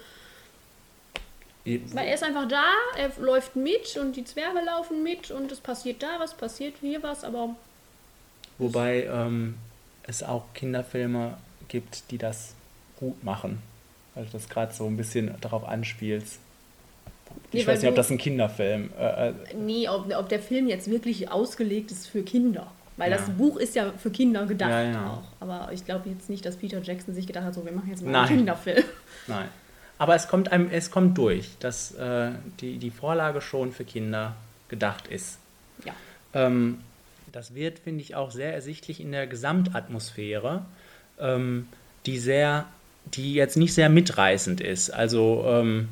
weil 1.64 2.09
er 2.09 2.14
ist 2.14 2.25
einfach 2.25 2.49
da, 2.49 2.64
er 2.97 3.12
läuft 3.21 3.55
mit 3.55 3.97
und 3.99 4.17
die 4.17 4.25
Zwerge 4.25 4.61
laufen 4.64 5.02
mit 5.02 5.31
und 5.31 5.52
es 5.52 5.61
passiert 5.61 6.02
da 6.02 6.19
was, 6.19 6.35
passiert 6.35 6.75
hier 6.81 7.02
was, 7.02 7.23
aber 7.23 7.55
Wobei 8.57 9.05
ähm, 9.05 9.57
es 10.02 10.23
auch 10.23 10.45
Kinderfilme 10.55 11.37
gibt, 11.69 12.11
die 12.11 12.19
das 12.19 12.55
gut 12.99 13.23
machen. 13.25 13.62
Also 14.14 14.31
das 14.33 14.49
gerade 14.49 14.73
so 14.73 14.87
ein 14.87 14.97
bisschen 14.97 15.35
darauf 15.40 15.64
anspielst. 15.64 16.38
Ich 17.53 17.67
weiß 17.67 17.81
nicht, 17.83 17.89
ob 17.91 17.97
das 17.97 18.11
ein 18.11 18.19
Kinderfilm 18.19 18.91
äh, 18.99 19.29
äh, 19.31 19.33
nee, 19.59 19.89
ob, 19.89 20.13
ob 20.15 20.29
der 20.29 20.41
Film 20.41 20.69
jetzt 20.69 20.89
wirklich 20.91 21.31
ausgelegt 21.31 21.91
ist 21.91 22.07
für 22.07 22.23
Kinder. 22.23 22.71
Weil 22.97 23.11
Ja. 23.11 23.17
das 23.17 23.31
Buch 23.31 23.57
ist 23.57 23.75
ja 23.75 23.93
für 23.97 24.11
Kinder 24.11 24.47
gedacht 24.47 24.71
Ja, 24.71 24.83
ja. 24.83 25.07
auch. 25.11 25.23
Aber 25.41 25.71
ich 25.73 25.85
glaube 25.85 26.11
jetzt 26.11 26.29
nicht, 26.31 26.45
dass 26.45 26.57
Peter 26.57 26.81
Jackson 26.83 27.15
sich 27.15 27.27
gedacht 27.27 27.45
hat, 27.45 27.55
so 27.55 27.65
wir 27.65 27.73
machen 27.73 27.89
jetzt 27.91 28.03
mal 28.05 28.11
Nein. 28.13 28.29
einen 28.29 28.37
Kinderfilm. 28.39 28.85
Nein. 29.27 29.49
Aber 29.99 30.15
es 30.15 30.29
kommt 30.29 30.53
einem, 30.53 30.69
es 30.71 30.91
kommt 30.91 31.17
durch, 31.19 31.49
dass 31.61 31.93
äh, 31.95 32.31
die, 32.61 32.79
die 32.79 32.91
Vorlage 32.91 33.41
schon 33.41 33.73
für 33.73 33.85
Kinder 33.85 34.35
gedacht 34.69 35.09
ist. 35.09 35.39
Ja. 35.85 35.93
Ähm, 36.35 36.81
das 37.33 37.55
wird, 37.55 37.79
finde 37.81 38.03
ich, 38.03 38.15
auch 38.15 38.31
sehr 38.31 38.53
ersichtlich 38.55 39.01
in 39.01 39.13
der 39.13 39.27
Gesamtatmosphäre, 39.27 40.65
ähm, 41.21 41.69
die 42.07 42.19
sehr, 42.19 42.67
die 43.15 43.35
jetzt 43.35 43.57
nicht 43.57 43.75
sehr 43.75 43.89
mitreißend 43.89 44.61
ist. 44.61 44.91
Also 44.91 45.45
ähm, 45.47 45.89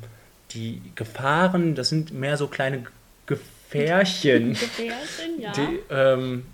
die 0.51 0.81
Gefahren, 0.95 1.75
das 1.75 1.89
sind 1.89 2.11
mehr 2.11 2.37
so 2.37 2.47
kleine 2.47 2.85
Gefährchen, 3.25 4.53
Gefährchen, 4.53 5.39
ja. 5.39 5.51
die, 5.51 5.79
ähm, 5.91 6.45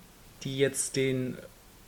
die 0.43 0.57
jetzt 0.57 0.95
den, 0.95 1.37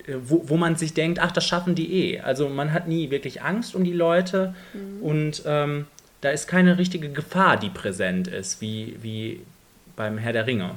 äh, 0.05 0.13
wo, 0.23 0.47
wo 0.47 0.57
man 0.57 0.75
sich 0.75 0.93
denkt, 0.93 1.19
ach, 1.19 1.31
das 1.31 1.45
schaffen 1.45 1.75
die 1.75 2.11
eh. 2.13 2.19
Also 2.21 2.49
man 2.49 2.71
hat 2.71 2.87
nie 2.87 3.09
wirklich 3.09 3.41
Angst 3.41 3.75
um 3.75 3.83
die 3.83 3.93
Leute 3.93 4.55
und 5.01 5.43
ähm, 5.45 5.87
da 6.21 6.29
ist 6.29 6.47
keine 6.47 6.77
richtige 6.77 7.09
Gefahr, 7.09 7.57
die 7.57 7.69
präsent 7.69 8.27
ist, 8.27 8.61
wie, 8.61 8.97
wie 9.01 9.41
beim 9.95 10.17
Herr 10.17 10.33
der 10.33 10.47
Ringe, 10.47 10.75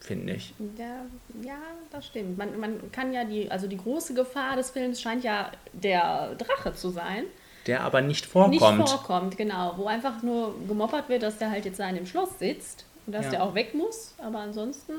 finde 0.00 0.34
ich. 0.34 0.52
Ja, 0.78 1.04
ja, 1.42 1.58
das 1.90 2.06
stimmt. 2.06 2.38
Man, 2.38 2.58
man 2.58 2.92
kann 2.92 3.12
ja 3.12 3.24
die, 3.24 3.50
also 3.50 3.66
die 3.66 3.76
große 3.76 4.14
Gefahr 4.14 4.56
des 4.56 4.70
Films 4.70 5.00
scheint 5.00 5.24
ja 5.24 5.52
der 5.72 6.34
Drache 6.36 6.74
zu 6.74 6.90
sein. 6.90 7.24
Der 7.66 7.82
aber 7.82 8.00
nicht 8.00 8.26
vorkommt. 8.26 8.78
Nicht 8.78 8.90
vorkommt, 8.90 9.36
genau. 9.36 9.74
Wo 9.76 9.86
einfach 9.86 10.22
nur 10.22 10.54
gemoppert 10.66 11.08
wird, 11.08 11.22
dass 11.22 11.38
der 11.38 11.50
halt 11.50 11.64
jetzt 11.64 11.78
da 11.78 11.88
in 11.88 11.94
dem 11.96 12.06
Schloss 12.06 12.38
sitzt 12.38 12.84
und 13.06 13.12
dass 13.12 13.26
Ja. 13.26 13.30
der 13.32 13.42
auch 13.44 13.54
weg 13.54 13.74
muss. 13.74 14.14
Aber 14.18 14.38
ansonsten 14.38 14.92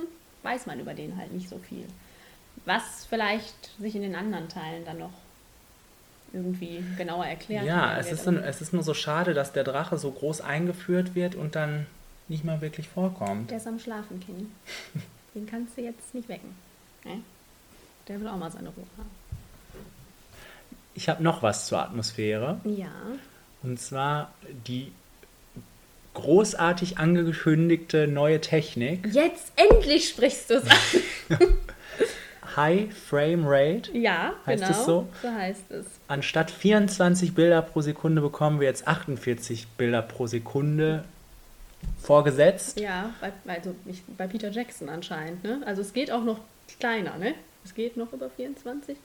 weiß 0.43 0.65
man 0.65 0.79
über 0.79 0.93
den 0.93 1.17
halt 1.17 1.34
nicht 1.34 1.50
so 1.50 1.58
viel. 1.58 1.86
Was 2.65 3.05
vielleicht 3.10 3.72
sich 3.79 3.96
in 3.96 4.01
den 4.01 4.15
anderen 4.15 4.48
Teilen 4.48 4.86
dann 4.86 5.00
noch 5.00 5.12
irgendwie 6.32 6.84
genauer 6.98 7.25
erklärt 7.25 7.65
Ja, 7.65 7.98
es 7.98 8.12
ist, 8.12 8.25
es 8.25 8.62
ist 8.62 8.74
nur 8.74 8.84
so 8.84 8.93
schade, 8.93 9.34
dass 9.34 9.53
der 9.53 9.63
Drache 9.63 9.98
so 9.98 10.10
groß 10.12 10.41
eingeführt 10.41 11.13
wird 11.15 11.36
und 11.36 11.55
dann 11.55 11.86
nicht 12.27 12.43
mal 12.43 12.62
wirklich 12.62 12.88
vorkommt. 12.88 13.51
Der 13.51 13.58
ist 13.58 13.67
am 13.67 13.77
Schlafen, 13.79 14.20
Kenny. 14.20 14.48
Den 15.36 15.46
kannst 15.46 15.77
du 15.77 15.82
jetzt 15.82 16.13
nicht 16.13 16.29
wecken. 16.29 16.55
Ne? 17.03 17.22
Der 18.08 18.20
will 18.20 18.27
auch 18.27 18.38
mal 18.38 18.51
seine 18.51 18.70
Ruhe 18.70 18.86
haben. 18.98 19.10
Ich 20.95 21.09
habe 21.09 21.23
noch 21.23 21.41
was 21.41 21.67
zur 21.67 21.79
Atmosphäre. 21.79 22.59
Ja. 22.65 22.91
Und 23.63 23.79
zwar 23.79 24.31
die 24.67 24.91
großartig 26.13 27.00
angekündigte 27.00 28.07
neue 28.07 28.39
Technik. 28.41 29.07
Jetzt 29.12 29.51
endlich 29.55 30.09
sprichst 30.09 30.50
du 30.50 30.55
es 30.55 30.65
an. 30.69 31.38
High 32.55 32.93
Frame 32.93 33.45
Rate. 33.45 33.91
Ja, 33.97 34.33
heißt 34.45 34.63
genau. 34.63 34.77
es 34.77 34.85
so? 34.85 35.07
So 35.21 35.31
heißt 35.31 35.71
es. 35.71 35.85
Anstatt 36.07 36.51
24 36.51 37.33
Bilder 37.33 37.62
pro 37.63 37.81
Sekunde 37.81 38.21
bekommen 38.21 38.59
wir 38.59 38.67
jetzt 38.67 38.88
48 38.88 39.67
Bilder 39.69 40.03
pro 40.03 40.27
Sekunde 40.27 41.03
vorgesetzt. 42.00 42.79
Ja, 42.79 43.09
bei, 43.21 43.31
also 43.51 43.75
bei 44.17 44.27
Peter 44.27 44.51
Jackson 44.51 44.89
anscheinend. 44.89 45.43
Ne? 45.43 45.62
Also 45.65 45.81
es 45.81 45.93
geht 45.93 46.12
auch 46.12 46.23
noch 46.23 46.39
kleiner, 46.79 47.17
ne? 47.17 47.33
Es 47.65 47.73
geht 47.73 47.97
noch 47.97 48.13
über 48.13 48.29
24. 48.29 48.97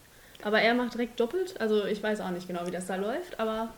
Aber 0.42 0.60
er 0.60 0.74
macht 0.74 0.94
direkt 0.94 1.18
doppelt. 1.18 1.60
Also 1.60 1.84
ich 1.84 2.02
weiß 2.02 2.20
auch 2.20 2.30
nicht 2.30 2.46
genau, 2.46 2.66
wie 2.66 2.70
das 2.70 2.86
da 2.86 2.96
läuft, 2.96 3.38
aber 3.40 3.68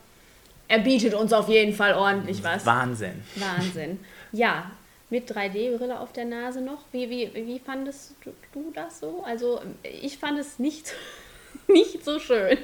er 0.69 0.79
bietet 0.81 1.15
uns 1.15 1.33
auf 1.33 1.49
jeden 1.49 1.73
Fall 1.75 1.95
ordentlich 1.95 2.43
was. 2.45 2.65
Wahnsinn. 2.67 3.23
Wahnsinn. 3.37 3.99
Ja, 4.33 4.71
mit 5.09 5.29
3D-Brille 5.31 5.99
auf 5.99 6.13
der 6.13 6.27
Nase 6.27 6.61
noch. 6.61 6.81
Wie, 6.93 7.09
wie, 7.11 7.31
wie 7.35 7.59
fandest 7.59 8.13
du, 8.25 8.33
du 8.53 8.71
das 8.75 9.01
so? 9.01 9.25
Also 9.27 9.61
ich 9.83 10.19
fand 10.19 10.39
es 10.39 10.59
nicht, 10.59 10.93
nicht 11.67 12.05
so 12.05 12.21
schön, 12.21 12.59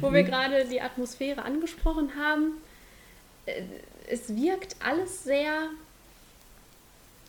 wo 0.00 0.12
wir 0.12 0.22
gerade 0.24 0.64
die 0.64 0.80
Atmosphäre 0.80 1.42
angesprochen 1.42 2.12
haben. 2.18 2.54
Äh, 3.46 3.62
Es 4.08 4.34
wirkt 4.34 4.76
alles 4.84 5.22
sehr... 5.24 5.68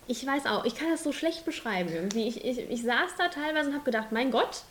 Ich 0.06 0.26
weiß 0.26 0.46
auch, 0.46 0.64
ich 0.66 0.74
kann 0.74 0.90
das 0.90 1.02
so 1.02 1.12
schlecht 1.12 1.44
beschreiben 1.46 1.90
irgendwie. 1.90 2.28
Ich, 2.28 2.44
ich, 2.44 2.58
ich 2.70 2.82
saß 2.82 3.12
da 3.16 3.28
teilweise 3.28 3.68
und 3.70 3.74
habe 3.74 3.84
gedacht, 3.86 4.12
mein 4.12 4.30
Gott, 4.30 4.62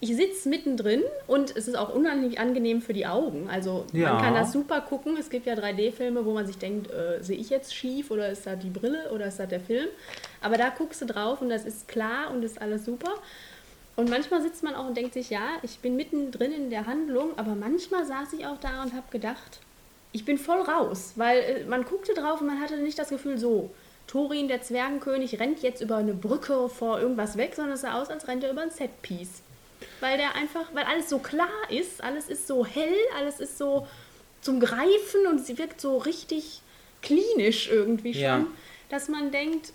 ich 0.00 0.14
sitze 0.14 0.48
mittendrin 0.48 1.02
und 1.26 1.56
es 1.56 1.66
ist 1.66 1.76
auch 1.76 1.92
unheimlich 1.92 2.38
angenehm 2.38 2.80
für 2.82 2.92
die 2.92 3.06
Augen. 3.06 3.48
Also 3.50 3.84
Ja. 3.92 4.12
man 4.14 4.22
kann 4.22 4.34
das 4.34 4.52
super 4.52 4.80
gucken. 4.80 5.16
Es 5.18 5.28
gibt 5.28 5.46
ja 5.46 5.54
3D-Filme, 5.54 6.24
wo 6.24 6.32
man 6.32 6.46
sich 6.46 6.58
denkt, 6.58 6.90
äh, 6.90 7.22
sehe 7.22 7.36
ich 7.36 7.50
jetzt 7.50 7.74
schief 7.74 8.10
oder 8.10 8.28
ist 8.30 8.46
das 8.46 8.58
die 8.60 8.70
Brille 8.70 9.10
oder 9.12 9.26
ist 9.26 9.40
das 9.40 9.48
der 9.48 9.60
Film? 9.60 9.88
Aber 10.40 10.56
da 10.56 10.68
guckst 10.70 11.00
du 11.02 11.06
drauf 11.06 11.42
und 11.42 11.48
das 11.48 11.64
ist 11.64 11.88
klar 11.88 12.30
und 12.30 12.44
ist 12.44 12.60
alles 12.60 12.84
super. 12.84 13.10
Und 13.96 14.08
manchmal 14.08 14.40
sitzt 14.40 14.62
man 14.62 14.76
auch 14.76 14.86
und 14.86 14.96
denkt 14.96 15.14
sich, 15.14 15.30
ja, 15.30 15.40
ich 15.62 15.80
bin 15.80 15.96
mittendrin 15.96 16.52
in 16.52 16.70
der 16.70 16.86
Handlung, 16.86 17.36
aber 17.36 17.56
manchmal 17.56 18.04
saß 18.06 18.32
ich 18.38 18.46
auch 18.46 18.58
da 18.60 18.82
und 18.84 18.92
habe 18.92 19.10
gedacht, 19.10 19.58
ich 20.12 20.24
bin 20.24 20.38
voll 20.38 20.60
raus, 20.60 21.14
weil 21.16 21.38
äh, 21.40 21.64
man 21.64 21.84
guckte 21.84 22.14
drauf 22.14 22.40
und 22.40 22.46
man 22.46 22.60
hatte 22.60 22.76
nicht 22.76 22.96
das 22.98 23.08
Gefühl, 23.08 23.36
so, 23.38 23.70
Thorin, 24.06 24.46
der 24.46 24.62
Zwergenkönig, 24.62 25.40
rennt 25.40 25.60
jetzt 25.62 25.82
über 25.82 25.96
eine 25.96 26.14
Brücke 26.14 26.68
vor 26.68 27.00
irgendwas 27.00 27.36
weg, 27.36 27.54
sondern 27.56 27.74
es 27.74 27.80
sah 27.80 28.00
aus, 28.00 28.08
als 28.08 28.28
rennt 28.28 28.44
er 28.44 28.52
über 28.52 28.62
ein 28.62 28.70
Setpiece. 28.70 29.42
Weil 30.00 30.16
der 30.18 30.34
einfach, 30.34 30.66
weil 30.74 30.84
alles 30.84 31.08
so 31.08 31.18
klar 31.18 31.48
ist, 31.70 32.02
alles 32.02 32.28
ist 32.28 32.46
so 32.46 32.64
hell, 32.66 32.94
alles 33.16 33.40
ist 33.40 33.58
so 33.58 33.86
zum 34.40 34.60
Greifen 34.60 35.26
und 35.28 35.44
sie 35.44 35.58
wirkt 35.58 35.80
so 35.80 35.98
richtig 35.98 36.60
klinisch 37.02 37.68
irgendwie 37.70 38.14
schon, 38.14 38.22
Ja. 38.22 38.46
dass 38.88 39.08
man 39.08 39.30
denkt, 39.30 39.72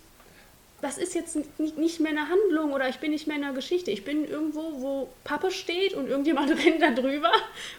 das 0.82 0.98
ist 0.98 1.14
jetzt 1.14 1.38
nicht, 1.78 2.00
mehr 2.00 2.10
eine 2.10 2.28
Handlung 2.28 2.72
oder 2.72 2.88
ich 2.90 2.96
bin 2.98 3.10
nicht 3.12 3.26
mehr 3.26 3.36
in 3.38 3.44
einer 3.44 3.54
Geschichte. 3.54 3.90
Ich 3.90 4.04
bin 4.04 4.26
irgendwo, 4.28 4.60
wo 4.82 5.08
Pappe 5.24 5.50
steht 5.50 5.94
und 5.94 6.08
irgendjemand 6.08 6.50
rennt 6.64 6.82
da 6.82 6.90
drüber 6.90 7.32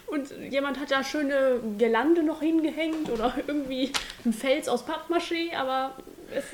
und 0.08 0.28
jemand 0.50 0.80
hat 0.80 0.90
da 0.90 1.04
schöne 1.04 1.60
Girlande 1.78 2.24
noch 2.24 2.40
hingehängt 2.40 3.08
oder 3.10 3.34
irgendwie 3.46 3.92
ein 4.24 4.32
Fels 4.32 4.68
aus 4.68 4.84
Pappmaché, 4.84 5.54
aber 5.54 5.94
es 6.34 6.44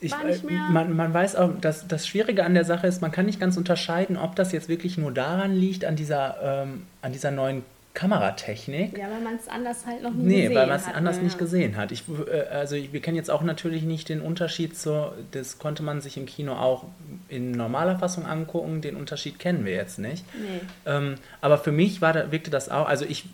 Ich, 0.00 0.12
äh, 0.12 0.38
man, 0.70 0.96
man 0.96 1.12
weiß 1.12 1.36
auch, 1.36 1.50
dass 1.60 1.86
das 1.86 2.06
Schwierige 2.06 2.44
an 2.44 2.54
der 2.54 2.64
Sache 2.64 2.86
ist, 2.86 3.02
man 3.02 3.12
kann 3.12 3.26
nicht 3.26 3.38
ganz 3.40 3.56
unterscheiden, 3.56 4.16
ob 4.16 4.34
das 4.36 4.52
jetzt 4.52 4.68
wirklich 4.68 4.96
nur 4.96 5.12
daran 5.12 5.54
liegt, 5.54 5.84
an 5.84 5.96
dieser, 5.96 6.62
ähm, 6.64 6.82
an 7.02 7.12
dieser 7.12 7.30
neuen 7.30 7.62
Kameratechnik. 7.92 8.96
ja, 8.96 9.10
weil 9.10 9.20
man 9.20 9.34
es 9.34 9.48
anders 9.48 9.84
halt 9.84 10.02
noch 10.02 10.14
nie 10.14 10.22
Nee, 10.24 10.42
gesehen 10.42 10.54
weil 10.54 10.66
man 10.68 10.76
es 10.76 10.86
hat. 10.86 10.94
anders 10.94 11.16
ja. 11.16 11.22
nicht 11.24 11.38
gesehen 11.38 11.76
hat. 11.76 11.90
Ich, 11.92 12.04
äh, 12.08 12.42
also 12.54 12.76
ich, 12.76 12.92
wir 12.92 13.00
kennen 13.00 13.16
jetzt 13.16 13.30
auch 13.30 13.42
natürlich 13.42 13.82
nicht 13.82 14.08
den 14.08 14.20
Unterschied 14.20 14.78
zur, 14.78 15.14
das 15.32 15.58
konnte 15.58 15.82
man 15.82 16.00
sich 16.00 16.16
im 16.16 16.24
Kino 16.26 16.52
auch 16.54 16.84
in 17.28 17.50
normaler 17.50 17.98
Fassung 17.98 18.26
angucken, 18.26 18.80
den 18.80 18.96
Unterschied 18.96 19.38
kennen 19.38 19.64
wir 19.64 19.72
jetzt 19.72 19.98
nicht. 19.98 20.24
Nee. 20.34 20.60
Ähm, 20.86 21.14
aber 21.40 21.58
für 21.58 21.72
mich 21.72 22.00
war 22.00 22.12
da, 22.12 22.30
wirkte 22.32 22.50
das 22.50 22.68
auch, 22.68 22.88
also 22.88 23.04
ich 23.04 23.24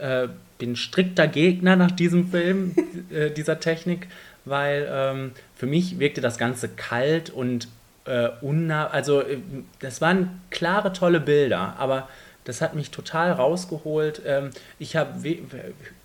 äh, 0.00 0.28
bin 0.58 0.76
strikter 0.76 1.26
Gegner 1.28 1.76
nach 1.76 1.90
diesem 1.90 2.30
Film, 2.30 2.74
äh, 3.10 3.30
dieser 3.30 3.60
Technik, 3.60 4.08
weil 4.46 4.88
ähm, 4.90 5.32
für 5.54 5.66
mich 5.66 5.98
wirkte 5.98 6.20
das 6.22 6.38
Ganze 6.38 6.68
kalt 6.68 7.28
und 7.30 7.68
äh, 8.06 8.28
unnah, 8.40 8.86
also 8.88 9.20
äh, 9.20 9.38
das 9.80 10.00
waren 10.00 10.40
klare, 10.50 10.92
tolle 10.92 11.20
Bilder, 11.20 11.74
aber 11.78 12.08
das 12.44 12.60
hat 12.62 12.74
mich 12.74 12.90
total 12.90 13.32
rausgeholt. 13.32 14.22
Ähm, 14.24 14.50
ich 14.78 14.96
hab, 14.96 15.16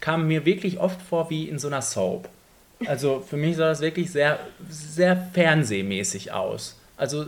kam 0.02 0.28
mir 0.28 0.44
wirklich 0.46 0.80
oft 0.80 1.02
vor 1.02 1.30
wie 1.30 1.48
in 1.48 1.60
so 1.60 1.68
einer 1.68 1.82
Soap. 1.82 2.28
Also 2.88 3.24
für 3.28 3.38
mich 3.38 3.58
sah 3.58 3.70
das 3.70 3.82
wirklich 3.82 4.12
sehr, 4.12 4.40
sehr 4.68 5.16
fernsehmäßig 5.34 6.32
aus. 6.32 6.78
Also 6.98 7.28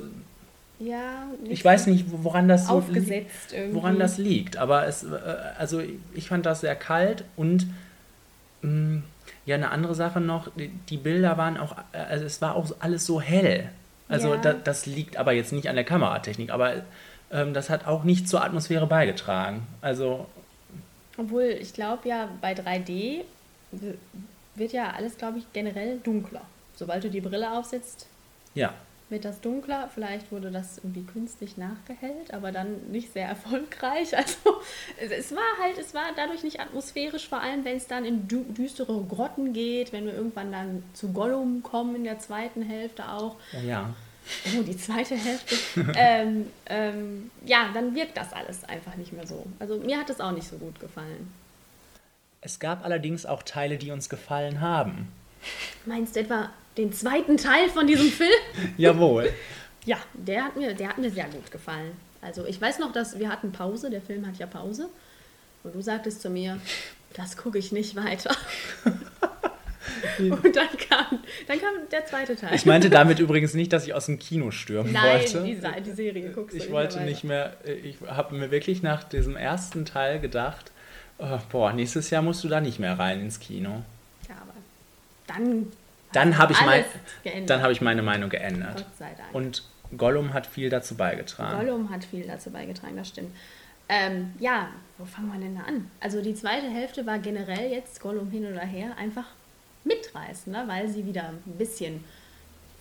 Ja, 0.79 1.27
ich 1.48 1.63
weiß 1.63 1.86
nicht, 1.88 2.05
woran 2.10 2.48
das 2.48 2.67
so 2.67 2.74
aufgesetzt 2.74 3.53
irgendwie. 3.53 3.75
woran 3.75 4.00
das 4.00 4.17
liegt. 4.17 4.58
Aber 4.58 4.88
es, 4.88 5.03
äh, 5.03 5.10
also 5.60 5.82
ich 6.15 6.27
fand 6.27 6.48
das 6.48 6.62
sehr 6.62 6.75
kalt 6.75 7.24
und 7.36 7.67
mh, 8.63 9.03
ja, 9.46 9.56
eine 9.56 9.72
andere 9.72 9.96
Sache 9.96 10.20
noch, 10.22 10.50
die, 10.58 10.98
Bilder 10.98 11.38
waren 11.38 11.58
auch, 11.58 11.75
also 11.92 12.25
es 12.25 12.42
war 12.42 12.56
auch 12.56 12.70
alles 12.80 13.06
so 13.06 13.20
hell. 13.22 13.70
Also 14.10 14.34
Ja. 14.36 14.38
da, 14.42 14.53
das 14.53 14.86
liegt 14.86 15.18
aber 15.18 15.32
jetzt 15.34 15.53
nicht 15.53 15.70
an 15.70 15.75
der 15.75 15.86
Kameratechnik, 15.86 16.51
aber 16.51 16.84
ähm, 17.32 17.53
das 17.53 17.70
hat 17.70 17.88
auch 17.88 18.03
nicht 18.03 18.27
zur 18.30 18.44
Atmosphäre 18.44 18.86
beigetragen. 18.88 19.65
Also 19.82 20.27
Obwohl, 21.18 21.44
ich 21.60 21.74
glaube 21.74 22.08
ja, 22.10 22.30
bei 22.42 22.53
3D 22.53 23.22
w- 23.72 23.94
wird 24.56 24.72
ja 24.74 24.92
alles, 24.96 25.18
glaube 25.18 25.39
ich, 25.39 25.46
generell 25.53 26.00
dunkler. 26.03 26.42
Sobald 26.75 27.03
du 27.03 27.10
die 27.10 27.22
Brille 27.22 27.51
aufsetzt, 27.51 28.08
ja, 28.56 28.74
wird 29.13 29.24
das 29.24 29.39
dunkler. 29.39 29.89
Vielleicht 29.93 30.29
wurde 30.34 30.51
das 30.51 30.79
irgendwie 30.79 31.03
künstlich 31.03 31.55
nachgehellt, 31.55 32.34
aber 32.34 32.51
dann 32.51 32.91
nicht 32.91 33.13
sehr 33.13 33.27
erfolgreich. 33.27 34.10
Also 34.17 34.36
es- 35.00 35.34
war 35.34 35.41
halt, 35.62 35.77
es 35.77 35.93
war 35.93 36.08
dadurch 36.17 36.43
nicht 36.43 36.60
atmosphärisch, 36.60 37.29
vor 37.29 37.39
allem 37.39 37.63
wenn 37.63 37.77
es 37.77 37.88
dann 37.88 38.03
in 38.03 38.27
dü 38.27 38.43
düstere 38.43 39.01
Grotten 39.05 39.53
geht, 39.53 39.93
wenn 39.93 40.05
wir 40.05 40.13
irgendwann 40.13 40.51
dann 40.51 40.84
zu 40.93 41.13
Gollum 41.13 41.63
kommen 41.63 41.96
in 41.96 42.03
der 42.03 42.20
zweiten 42.20 42.62
Hälfte 42.62 43.08
auch. 43.10 43.38
ja. 43.65 43.93
Oh, 44.58 44.62
die 44.62 44.77
zweite 44.77 45.15
Hälfte. 45.15 45.55
ähm, 45.96 46.48
ähm, 46.67 47.29
ja, 47.46 47.70
dann 47.74 47.93
wirkt 47.93 48.15
das 48.15 48.32
alles 48.32 48.63
einfach 48.63 48.96
nicht 48.96 49.12
mehr 49.12 49.27
so. 49.27 49.46
Also 49.60 49.77
mir 49.79 49.98
hat 50.00 50.10
es 50.10 50.22
auch 50.22 50.32
nicht 50.32 50.48
so 50.48 50.58
gut 50.58 50.79
gefallen. 50.79 51.32
Es 52.39 52.60
gab 52.60 52.86
allerdings 52.86 53.25
auch 53.25 53.43
Teile, 53.43 53.77
die 53.77 53.91
uns 53.91 54.08
gefallen 54.10 54.62
haben. 54.62 55.10
Meinst 55.86 56.15
du 56.15 56.22
etwa 56.22 56.51
den 56.77 56.92
zweiten 56.94 57.38
Teil 57.38 57.70
von 57.70 57.86
diesem 57.88 58.08
Film? 58.12 58.30
Jawohl. 58.77 59.32
Ja, 59.86 59.98
der 60.13 60.46
hat 60.46 60.56
mir, 60.56 60.74
der 60.74 60.89
hat 60.89 60.98
mir 60.98 61.10
sehr 61.12 61.25
gut 61.25 61.51
gefallen. 61.51 61.92
Also 62.22 62.46
ich 62.46 62.60
weiß 62.62 62.80
noch, 62.80 62.92
dass 62.94 63.20
wir 63.20 63.30
hatten 63.30 63.51
Pause, 63.51 63.89
der 63.89 64.01
Film 64.01 64.25
hat 64.25 64.38
ja 64.38 64.46
Pause. 64.48 64.88
Und 65.63 65.75
du 65.75 65.82
sagtest 65.82 66.22
zu 66.22 66.30
mir, 66.30 66.58
das 67.13 67.36
gucke 67.38 67.58
ich 67.58 67.72
nicht 67.72 67.96
weiter. 67.96 68.36
Und 70.20 70.56
dann 70.56 70.68
kam, 70.89 71.20
dann 71.48 71.60
kam 71.60 71.74
der 71.92 72.06
zweite 72.06 72.36
Teil. 72.36 72.53
Ich 72.53 72.65
meinte 72.65 72.89
damit 72.89 73.20
übrigens 73.20 73.53
nicht, 73.53 73.72
dass 73.74 73.86
ich 73.86 73.94
aus 73.94 74.06
dem 74.08 74.20
Kino 74.20 74.51
stürmen 74.51 74.92
Nein, 74.92 75.20
wollte. 75.22 75.44
die, 75.44 75.56
Sa- 75.56 75.80
die 75.80 75.92
Serie 75.92 76.30
guckst 76.32 76.53
du 76.56 76.62
ich 76.62 76.72
wollte 76.72 77.01
nicht 77.01 77.24
mehr, 77.24 77.56
äh, 77.65 77.74
ich 77.74 77.98
habe 78.06 78.36
mir 78.36 78.51
wirklich 78.51 78.82
nach 78.84 79.03
diesem 79.03 79.36
ersten 79.36 79.86
Teil 79.86 80.20
gedacht, 80.20 80.72
oh, 81.20 81.38
boah, 81.51 81.74
nächstes 81.74 82.10
Jahr 82.10 82.22
musst 82.22 82.44
du 82.44 82.48
da 82.48 82.62
nicht 82.62 82.80
mehr 82.80 82.98
rein 82.98 83.22
ins 83.22 83.39
Kino. 83.39 83.84
Ja, 84.30 84.36
aber 84.42 84.53
dann, 85.27 85.68
Dann 86.13 86.38
habe 86.38 86.53
ich, 86.53 86.62
mein, 86.62 86.86
dann 87.46 87.62
hab 87.62 87.72
ich 87.72 87.82
meine 87.82 88.01
Meinung 88.01 88.29
geändert. 88.29 88.77
Gott 88.77 88.98
sei 88.98 89.13
Dank. 89.17 89.34
Und 89.34 89.63
Gollum 89.98 90.34
hat 90.34 90.48
viel 90.48 90.70
dazu 90.70 90.96
beigetragen. 90.96 91.60
Gollum 91.60 91.89
hat 91.89 92.03
viel 92.05 92.25
dazu 92.25 92.50
beigetragen, 92.51 92.96
das 92.98 93.10
stimmt. 93.10 93.36
Ähm, 93.89 94.34
ja, 94.39 94.70
wo 94.98 95.05
fangen 95.05 95.32
wir 95.34 95.39
denn 95.39 95.55
da 95.55 95.63
an? 95.63 95.91
Also 96.00 96.22
die 96.22 96.34
zweite 96.34 96.70
Hälfte 96.70 97.05
war 97.05 97.20
generell 97.20 97.70
jetzt 97.72 98.00
Gollum 98.00 98.32
hin 98.32 98.46
oder 98.46 98.62
her 98.62 98.96
einfach 98.98 99.25
mitreißender, 99.84 100.67
weil 100.67 100.88
sie 100.88 101.05
wieder 101.05 101.29
ein 101.29 101.58
bisschen 101.58 102.03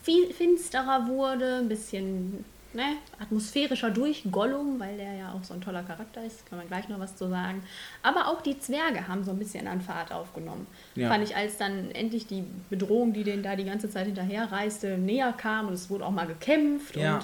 viel 0.03 0.33
finsterer 0.33 1.07
wurde, 1.09 1.57
ein 1.57 1.69
bisschen 1.69 2.45
ne, 2.75 2.97
atmosphärischer 3.21 3.91
durch 3.91 4.25
Gollum, 4.31 4.79
weil 4.79 4.97
der 4.97 5.15
ja 5.15 5.33
auch 5.33 5.45
so 5.45 5.55
ein 5.55 5.61
toller 5.61 5.83
Charakter 5.83 6.25
ist, 6.25 6.47
kann 6.47 6.59
man 6.59 6.69
gleich 6.69 6.89
noch 6.89 6.99
was 6.99 7.17
zu 7.17 7.29
sagen. 7.29 7.63
Aber 8.03 8.29
auch 8.29 8.41
die 8.43 8.59
Zwerge 8.59 9.09
haben 9.09 9.25
so 9.25 9.31
ein 9.33 9.39
bisschen 9.39 9.67
an 9.67 9.81
Fahrt 9.81 10.13
aufgenommen. 10.13 10.67
Ja. 10.95 11.09
Fand 11.09 11.25
ich, 11.25 11.37
als 11.37 11.57
dann 11.57 11.91
endlich 11.93 12.27
die 12.27 12.45
Bedrohung, 12.71 13.13
die 13.13 13.25
denen 13.25 13.43
da 13.43 13.57
die 13.57 13.65
ganze 13.65 13.91
Zeit 13.91 14.07
hinterher 14.07 14.51
reiste, 14.51 14.99
näher 14.99 15.33
kam 15.37 15.69
und 15.69 15.75
es 15.75 15.91
wurde 15.91 16.05
auch 16.07 16.11
mal 16.11 16.27
gekämpft 16.27 16.97
Ja. 16.97 17.21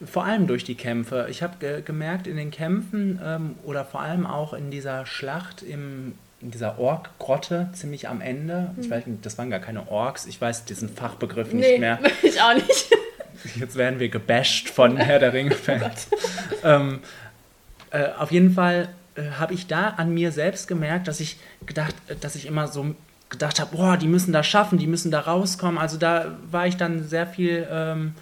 und 0.00 0.08
Vor 0.08 0.24
allem 0.24 0.46
durch 0.46 0.64
die 0.64 0.74
Kämpfe. 0.76 1.26
Ich 1.30 1.42
habe 1.42 1.56
ge 1.58 1.82
gemerkt 1.82 2.26
in 2.26 2.36
den 2.36 2.50
Kämpfen 2.50 3.20
ähm, 3.24 3.56
oder 3.64 3.84
vor 3.84 4.00
allem 4.00 4.26
auch 4.26 4.52
in 4.52 4.70
dieser 4.70 5.06
Schlacht 5.06 5.62
im, 5.62 6.14
in 6.40 6.52
dieser 6.52 6.78
Ork-Grotte 6.78 7.70
ziemlich 7.72 8.08
am 8.08 8.20
Ende. 8.20 8.70
Ich 8.80 8.88
weiß 8.88 9.06
nicht, 9.06 9.26
das 9.26 9.38
waren 9.38 9.50
gar 9.50 9.58
keine 9.58 9.88
Orks. 9.90 10.26
Ich 10.26 10.40
weiß 10.40 10.66
diesen 10.66 10.88
Fachbegriff 10.88 11.52
nicht 11.52 11.68
nee, 11.68 11.78
mehr. 11.78 11.98
ich 12.22 12.40
auch 12.40 12.54
nicht. 12.54 12.90
Jetzt 13.56 13.76
werden 13.76 14.00
wir 14.00 14.08
gebasht 14.08 14.68
von 14.68 14.96
Herr 14.98 15.18
der 15.18 15.32
Ringe-Fans. 15.32 16.08
ähm, 16.64 17.00
äh, 17.90 18.08
auf 18.18 18.30
jeden 18.30 18.52
Fall 18.52 18.88
äh, 19.14 19.30
habe 19.38 19.54
ich 19.54 19.66
da 19.66 19.90
an 19.90 20.12
mir 20.12 20.32
selbst 20.32 20.68
gemerkt, 20.68 21.08
dass 21.08 21.20
ich 21.20 21.38
gedacht, 21.66 21.94
äh, 22.08 22.16
dass 22.16 22.34
ich 22.34 22.46
immer 22.46 22.68
so 22.68 22.94
gedacht 23.28 23.60
habe, 23.60 23.76
boah, 23.76 23.96
die 23.96 24.08
müssen 24.08 24.32
das 24.32 24.46
schaffen, 24.46 24.78
die 24.78 24.86
müssen 24.86 25.10
da 25.10 25.20
rauskommen. 25.20 25.78
Also 25.78 25.98
da 25.98 26.36
war 26.50 26.66
ich 26.66 26.76
dann 26.76 27.04
sehr 27.04 27.26
viel 27.26 27.66
ähm, 27.70 28.14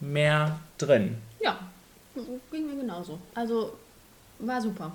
mehr 0.00 0.58
drin. 0.78 1.18
Ja, 1.40 1.58
ging 2.50 2.66
mir 2.66 2.80
genauso. 2.80 3.18
Also 3.34 3.76
war 4.38 4.60
super. 4.60 4.92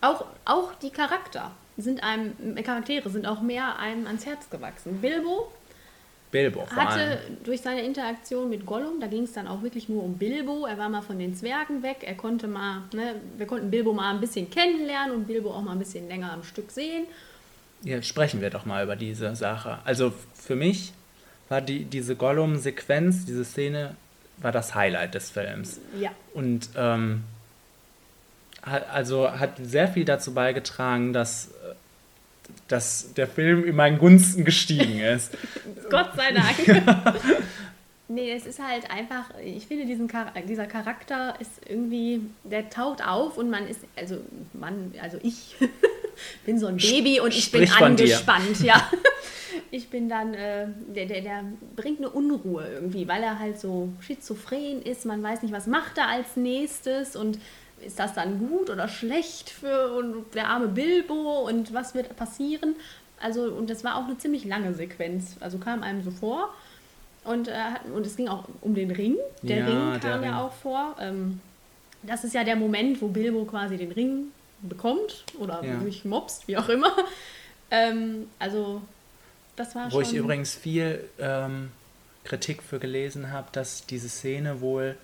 Auch, 0.00 0.24
auch 0.44 0.74
die 0.82 0.90
Charakter 0.90 1.52
sind 1.76 2.02
einem, 2.02 2.56
Charaktere 2.62 3.08
sind 3.08 3.26
auch 3.26 3.40
mehr 3.40 3.78
einem 3.78 4.06
ans 4.06 4.26
Herz 4.26 4.50
gewachsen. 4.50 5.00
Bilbo 5.00 5.50
Bilbo 6.32 6.66
vor 6.66 6.76
hatte 6.76 7.00
allem. 7.00 7.18
durch 7.44 7.60
seine 7.60 7.82
Interaktion 7.82 8.50
mit 8.50 8.66
Gollum, 8.66 8.98
da 9.00 9.06
ging 9.06 9.22
es 9.22 9.34
dann 9.34 9.46
auch 9.46 9.62
wirklich 9.62 9.88
nur 9.88 10.02
um 10.02 10.18
Bilbo. 10.18 10.66
Er 10.66 10.78
war 10.78 10.88
mal 10.88 11.02
von 11.02 11.18
den 11.18 11.36
Zwergen 11.36 11.84
weg. 11.84 11.98
Er 12.00 12.14
konnte 12.14 12.48
mal, 12.48 12.82
ne, 12.92 13.14
wir 13.36 13.46
konnten 13.46 13.70
Bilbo 13.70 13.92
mal 13.92 14.12
ein 14.12 14.20
bisschen 14.20 14.50
kennenlernen 14.50 15.14
und 15.14 15.26
Bilbo 15.26 15.52
auch 15.52 15.62
mal 15.62 15.72
ein 15.72 15.78
bisschen 15.78 16.08
länger 16.08 16.32
am 16.32 16.42
Stück 16.42 16.72
sehen. 16.72 17.04
Ja, 17.84 18.02
sprechen 18.02 18.40
wir 18.40 18.50
doch 18.50 18.64
mal 18.64 18.82
über 18.82 18.96
diese 18.96 19.36
Sache. 19.36 19.78
Also 19.84 20.12
für 20.34 20.56
mich 20.56 20.92
war 21.48 21.60
die, 21.60 21.84
diese 21.84 22.16
Gollum-Sequenz, 22.16 23.26
diese 23.26 23.44
Szene, 23.44 23.94
war 24.38 24.52
das 24.52 24.74
Highlight 24.74 25.14
des 25.14 25.30
Films. 25.30 25.80
Ja. 26.00 26.10
Und 26.32 26.70
ähm, 26.76 27.24
hat, 28.62 28.88
also 28.90 29.30
hat 29.30 29.58
sehr 29.62 29.88
viel 29.88 30.04
dazu 30.04 30.32
beigetragen, 30.32 31.12
dass, 31.12 31.50
dass 32.72 33.12
der 33.14 33.28
Film 33.28 33.64
in 33.64 33.76
meinen 33.76 33.98
Gunsten 33.98 34.44
gestiegen 34.44 34.98
ist. 35.00 35.36
Gott 35.90 36.10
sei 36.16 36.32
Dank. 36.32 37.12
nee, 38.08 38.32
es 38.32 38.46
ist 38.46 38.60
halt 38.60 38.90
einfach, 38.90 39.26
ich 39.44 39.66
finde, 39.66 39.84
diesen 39.84 40.08
Char 40.08 40.32
dieser 40.48 40.66
Charakter 40.66 41.34
ist 41.38 41.50
irgendwie, 41.68 42.22
der 42.44 42.70
taucht 42.70 43.06
auf 43.06 43.36
und 43.36 43.50
man 43.50 43.68
ist, 43.68 43.80
also 43.94 44.16
man, 44.54 44.94
also 45.02 45.18
ich 45.22 45.56
bin 46.46 46.58
so 46.58 46.66
ein 46.66 46.78
Baby 46.78 47.20
und 47.20 47.34
ich 47.34 47.50
bin 47.52 47.66
Sprich 47.66 47.78
dir. 47.78 47.84
angespannt, 47.84 48.60
ja. 48.62 48.90
Ich 49.70 49.88
bin 49.88 50.08
dann, 50.08 50.32
äh, 50.32 50.66
der, 50.94 51.04
der, 51.06 51.20
der 51.20 51.44
bringt 51.76 51.98
eine 51.98 52.08
Unruhe 52.08 52.66
irgendwie, 52.72 53.06
weil 53.06 53.22
er 53.22 53.38
halt 53.38 53.60
so 53.60 53.90
schizophren 54.00 54.80
ist. 54.82 55.04
Man 55.04 55.22
weiß 55.22 55.42
nicht, 55.42 55.52
was 55.52 55.66
macht 55.66 55.98
er 55.98 56.08
als 56.08 56.36
nächstes 56.36 57.16
und 57.16 57.38
ist 57.84 57.98
das 57.98 58.14
dann 58.14 58.38
gut 58.48 58.70
oder 58.70 58.88
schlecht 58.88 59.50
für 59.50 59.92
und 59.94 60.34
der 60.34 60.48
arme 60.48 60.68
Bilbo 60.68 61.46
und 61.48 61.72
was 61.74 61.94
wird 61.94 62.14
passieren? 62.16 62.76
Also, 63.20 63.44
und 63.44 63.70
das 63.70 63.84
war 63.84 63.96
auch 63.96 64.04
eine 64.06 64.18
ziemlich 64.18 64.44
lange 64.44 64.74
Sequenz. 64.74 65.36
Also 65.40 65.58
kam 65.58 65.82
einem 65.82 66.02
so 66.02 66.10
vor. 66.10 66.52
Und, 67.24 67.46
äh, 67.46 67.54
und 67.94 68.04
es 68.04 68.16
ging 68.16 68.26
auch 68.28 68.44
um 68.62 68.74
den 68.74 68.90
Ring. 68.90 69.16
Der 69.42 69.58
Ja, 69.58 69.66
Ring 69.66 70.00
der 70.00 70.10
kam 70.10 70.20
Ring. 70.20 70.30
ja 70.30 70.40
auch 70.44 70.52
vor. 70.52 70.96
Ähm, 71.00 71.40
das 72.02 72.24
ist 72.24 72.34
ja 72.34 72.42
der 72.42 72.56
Moment, 72.56 73.00
wo 73.00 73.06
Bilbo 73.08 73.44
quasi 73.44 73.76
den 73.76 73.92
Ring 73.92 74.26
bekommt 74.62 75.24
oder 75.38 75.62
Ja. 75.64 75.74
mich 75.74 76.04
mobst, 76.04 76.48
wie 76.48 76.56
auch 76.56 76.68
immer. 76.68 76.92
Ähm, 77.70 78.26
also, 78.38 78.82
das 79.56 79.74
war 79.76 79.86
Wo 79.86 79.90
schon. 79.90 80.02
ich 80.02 80.14
übrigens 80.14 80.54
viel 80.54 81.04
ähm, 81.20 81.70
Kritik 82.24 82.62
für 82.62 82.78
gelesen 82.78 83.30
habe, 83.30 83.48
dass 83.52 83.86
diese 83.86 84.08
Szene 84.08 84.60
wohl 84.60 84.96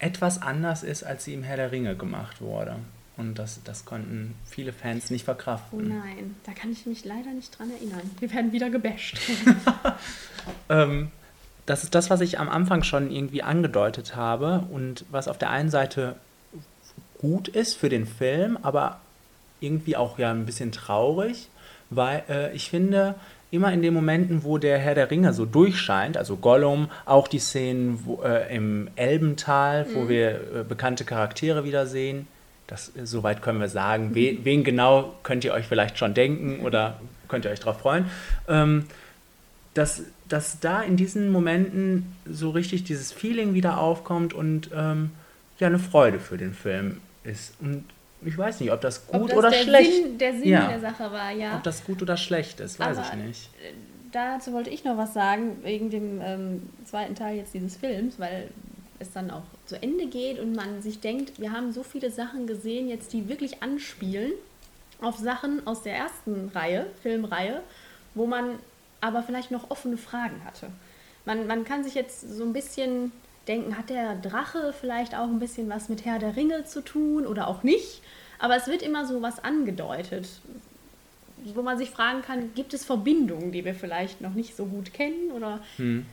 etwas 0.00 0.42
anders 0.42 0.82
ist, 0.82 1.04
als 1.04 1.24
sie 1.24 1.34
im 1.34 1.42
Herr 1.44 1.56
der 1.56 1.70
Ringe 1.72 1.94
gemacht 1.94 2.40
wurde. 2.40 2.76
Und 3.16 3.34
das, 3.38 3.60
das 3.64 3.84
konnten 3.84 4.34
viele 4.46 4.72
Fans 4.72 5.10
nicht 5.10 5.22
Oh 5.22 5.26
verkraften. 5.26 5.88
nein, 5.88 6.34
da 6.46 6.52
kann 6.52 6.72
ich 6.72 6.86
mich 6.86 7.04
leider 7.04 7.30
nicht 7.32 7.56
dran 7.58 7.70
erinnern. 7.70 8.00
Wir 8.18 8.32
werden 8.32 8.52
wieder 8.52 8.70
gebasht. 8.70 9.18
Ähm, 10.70 11.10
das 11.66 11.84
ist 11.84 11.94
das, 11.94 12.08
was 12.08 12.22
ich 12.22 12.38
am 12.40 12.48
Anfang 12.48 12.82
schon 12.82 13.10
irgendwie 13.10 13.42
angedeutet 13.42 14.16
habe 14.16 14.64
und 14.70 15.04
was 15.10 15.28
auf 15.28 15.36
der 15.36 15.50
einen 15.50 15.68
Seite 15.68 16.16
gut 17.18 17.48
ist 17.48 17.74
für 17.76 17.90
den 17.90 18.06
Film, 18.06 18.58
aber 18.62 19.00
irgendwie 19.60 19.96
auch 19.96 20.18
ja 20.18 20.30
ein 20.30 20.46
bisschen 20.46 20.72
traurig, 20.72 21.48
weil 21.90 22.22
äh, 22.30 22.54
ich 22.56 22.70
finde, 22.70 23.16
immer 23.50 23.72
in 23.72 23.82
den 23.82 23.92
Momenten, 23.94 24.44
wo 24.44 24.58
der 24.58 24.78
Herr 24.78 24.94
der 24.94 25.10
Ringe 25.10 25.32
so 25.32 25.44
durchscheint, 25.44 26.16
also 26.16 26.36
Gollum, 26.36 26.90
auch 27.04 27.28
die 27.28 27.38
Szenen 27.38 28.00
wo, 28.04 28.22
äh, 28.22 28.54
im 28.54 28.88
Elbental, 28.96 29.86
wo 29.94 30.08
wir 30.08 30.30
äh, 30.30 30.64
bekannte 30.68 31.04
Charaktere 31.04 31.64
wiedersehen, 31.64 32.26
das, 32.66 32.92
äh, 32.96 33.06
soweit 33.06 33.42
können 33.42 33.60
wir 33.60 33.68
sagen, 33.68 34.14
we, 34.14 34.38
wen 34.44 34.62
genau 34.62 35.14
könnt 35.22 35.44
ihr 35.44 35.52
euch 35.52 35.66
vielleicht 35.66 35.98
schon 35.98 36.14
denken 36.14 36.64
oder 36.64 37.00
könnt 37.28 37.44
ihr 37.44 37.50
euch 37.50 37.60
darauf 37.60 37.80
freuen. 37.80 38.06
Ähm, 38.48 38.84
dass, 39.74 40.02
dass 40.28 40.60
da 40.60 40.82
in 40.82 40.96
diesen 40.96 41.30
Momenten 41.30 42.16
so 42.28 42.50
richtig 42.50 42.84
dieses 42.84 43.12
Feeling 43.12 43.54
wieder 43.54 43.78
aufkommt 43.78 44.32
und 44.32 44.70
ähm, 44.74 45.10
ja 45.58 45.68
eine 45.68 45.78
Freude 45.78 46.18
für 46.18 46.38
den 46.38 46.54
Film 46.54 47.00
ist. 47.22 47.54
Und 47.60 47.84
ich 48.24 48.36
weiß 48.36 48.60
nicht, 48.60 48.70
ob 48.72 48.80
das 48.80 49.02
Ob 49.08 49.20
gut 49.22 49.30
das 49.30 49.38
oder 49.38 49.50
der 49.50 49.58
schlecht 49.58 49.92
Sinn, 49.94 50.18
der 50.18 50.32
Sinn 50.34 50.48
Ja. 50.48 50.68
der 50.68 50.80
Sache 50.80 51.10
war, 51.12 51.30
ja. 51.32 51.56
Ob 51.56 51.62
das 51.62 51.84
gut 51.84 52.02
oder 52.02 52.16
schlecht 52.16 52.60
ist, 52.60 52.78
weiß 52.78 52.98
Aber- 52.98 53.06
ich 53.06 53.14
nicht. 53.26 53.50
Dazu 54.12 54.52
wollte 54.52 54.70
ich 54.70 54.82
noch 54.84 54.96
was 54.96 55.14
sagen, 55.14 55.58
wegen 55.62 55.88
dem 55.90 56.20
ähm, 56.20 56.68
zweiten 56.84 57.14
Teil 57.14 57.36
jetzt 57.36 57.54
dieses 57.54 57.76
Films, 57.76 58.18
weil 58.18 58.48
es 58.98 59.12
dann 59.12 59.30
auch 59.30 59.44
zu 59.66 59.80
Ende 59.80 60.06
geht 60.06 60.40
und 60.40 60.54
man 60.56 60.82
sich 60.82 60.98
denkt, 61.00 61.38
wir 61.40 61.52
haben 61.52 61.72
so 61.72 61.82
viele 61.84 62.10
Sachen 62.10 62.46
gesehen, 62.48 62.88
jetzt 62.88 63.12
die 63.12 63.28
wirklich 63.28 63.62
anspielen 63.62 64.32
auf 65.00 65.16
Sachen 65.16 65.64
aus 65.66 65.82
der 65.82 65.94
ersten 65.94 66.50
Reihe, 66.54 66.86
Filmreihe, 67.02 67.62
wo 68.16 68.26
man 68.26 68.58
aber 69.00 69.22
vielleicht 69.22 69.50
noch 69.52 69.70
offene 69.70 69.96
Fragen 69.96 70.44
hatte. 70.44 70.66
Man, 71.24 71.46
man 71.46 71.64
kann 71.64 71.84
sich 71.84 71.94
jetzt 71.94 72.20
so 72.36 72.42
ein 72.44 72.52
bisschen 72.52 73.12
denken, 73.50 73.76
hat 73.76 73.90
der 73.90 74.14
Drache 74.14 74.72
vielleicht 74.78 75.14
auch 75.14 75.26
ein 75.26 75.40
bisschen 75.40 75.68
was 75.68 75.88
mit 75.88 76.04
Herr 76.04 76.18
der 76.18 76.36
Ringe 76.36 76.64
zu 76.64 76.82
tun 76.82 77.26
oder 77.26 77.48
auch 77.48 77.62
nicht? 77.62 78.00
Aber 78.38 78.56
es 78.56 78.66
wird 78.68 78.82
immer 78.82 79.06
so 79.06 79.20
was 79.20 79.42
angedeutet, 79.42 80.28
wo 81.54 81.62
man 81.62 81.76
sich 81.76 81.90
fragen 81.90 82.22
kann, 82.22 82.54
gibt 82.54 82.72
es 82.74 82.84
Verbindungen, 82.84 83.52
die 83.52 83.64
wir 83.64 83.74
vielleicht 83.74 84.20
noch 84.20 84.34
nicht 84.34 84.56
so 84.56 84.66
gut 84.66 84.92
kennen 84.92 85.32
oder 85.32 85.60
Hm. 85.76 86.06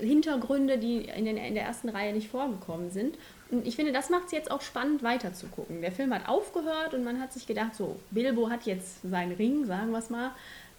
Hintergründe, 0.00 0.78
die 0.78 1.04
in, 1.04 1.24
den, 1.24 1.36
in 1.36 1.54
der 1.54 1.64
ersten 1.64 1.88
Reihe 1.88 2.12
nicht 2.12 2.28
vorgekommen 2.28 2.90
sind. 2.90 3.16
Und 3.50 3.66
ich 3.66 3.76
finde, 3.76 3.92
das 3.92 4.10
macht 4.10 4.26
es 4.26 4.32
jetzt 4.32 4.50
auch 4.50 4.60
spannend 4.60 5.02
weiterzugucken. 5.02 5.80
Der 5.80 5.92
Film 5.92 6.12
hat 6.12 6.28
aufgehört 6.28 6.94
und 6.94 7.04
man 7.04 7.20
hat 7.20 7.32
sich 7.32 7.46
gedacht, 7.46 7.74
so, 7.74 7.98
Bilbo 8.10 8.50
hat 8.50 8.66
jetzt 8.66 9.02
seinen 9.02 9.32
Ring, 9.32 9.64
sagen 9.64 9.90
wir 9.90 9.98
es 9.98 10.10
mal. 10.10 10.30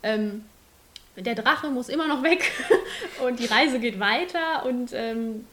Ähm, 0.04 0.44
der 1.18 1.36
Drache 1.36 1.70
muss 1.70 1.88
immer 1.88 2.08
noch 2.08 2.24
weg 2.24 2.52
und 3.26 3.40
die 3.40 3.46
Reise 3.46 3.80
geht 3.80 4.00
weiter 4.00 4.66
und 4.66 4.92
ähm, 4.94 5.46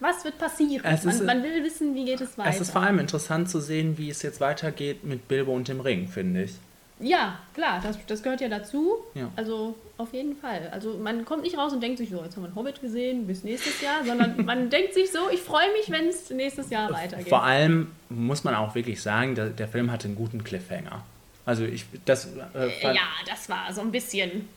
was 0.00 0.24
wird 0.24 0.38
passieren? 0.38 0.82
Man, 1.04 1.26
man 1.26 1.42
will 1.42 1.64
wissen, 1.64 1.94
wie 1.94 2.04
geht 2.04 2.20
es 2.20 2.36
weiter. 2.36 2.50
Es 2.50 2.60
ist 2.60 2.70
vor 2.70 2.82
allem 2.82 2.98
interessant 2.98 3.48
zu 3.48 3.60
sehen, 3.60 3.96
wie 3.98 4.10
es 4.10 4.22
jetzt 4.22 4.40
weitergeht 4.40 5.04
mit 5.04 5.28
Bilbo 5.28 5.52
und 5.52 5.68
dem 5.68 5.80
Ring, 5.80 6.08
finde 6.08 6.44
ich. 6.44 6.54
Ja, 6.98 7.38
klar, 7.54 7.80
das, 7.82 7.98
das 8.06 8.22
gehört 8.22 8.40
ja 8.40 8.48
dazu. 8.48 8.96
Ja. 9.14 9.30
Also 9.36 9.74
auf 9.98 10.12
jeden 10.14 10.36
Fall. 10.36 10.68
Also 10.72 10.96
man 10.96 11.24
kommt 11.24 11.42
nicht 11.42 11.56
raus 11.56 11.72
und 11.72 11.82
denkt 11.82 11.98
sich 11.98 12.10
so, 12.10 12.22
jetzt 12.22 12.36
haben 12.36 12.42
wir 12.42 12.48
einen 12.48 12.56
Hobbit 12.56 12.80
gesehen, 12.80 13.26
bis 13.26 13.44
nächstes 13.44 13.80
Jahr, 13.82 14.04
sondern 14.04 14.44
man 14.44 14.70
denkt 14.70 14.94
sich 14.94 15.12
so, 15.12 15.28
ich 15.30 15.40
freue 15.40 15.70
mich, 15.72 15.90
wenn 15.90 16.08
es 16.08 16.30
nächstes 16.30 16.70
Jahr 16.70 16.90
weitergeht. 16.90 17.28
Vor 17.28 17.42
allem 17.42 17.92
muss 18.08 18.44
man 18.44 18.54
auch 18.54 18.74
wirklich 18.74 19.02
sagen, 19.02 19.34
der, 19.34 19.50
der 19.50 19.68
Film 19.68 19.90
hatte 19.90 20.08
einen 20.08 20.16
guten 20.16 20.42
Cliffhanger. 20.42 21.04
Also 21.44 21.64
ich, 21.64 21.84
das 22.04 22.26
äh, 22.54 22.66
Äh, 22.66 22.94
ja, 22.94 23.02
das 23.26 23.48
war 23.48 23.72
so 23.72 23.80
ein 23.82 23.92
bisschen 23.92 24.48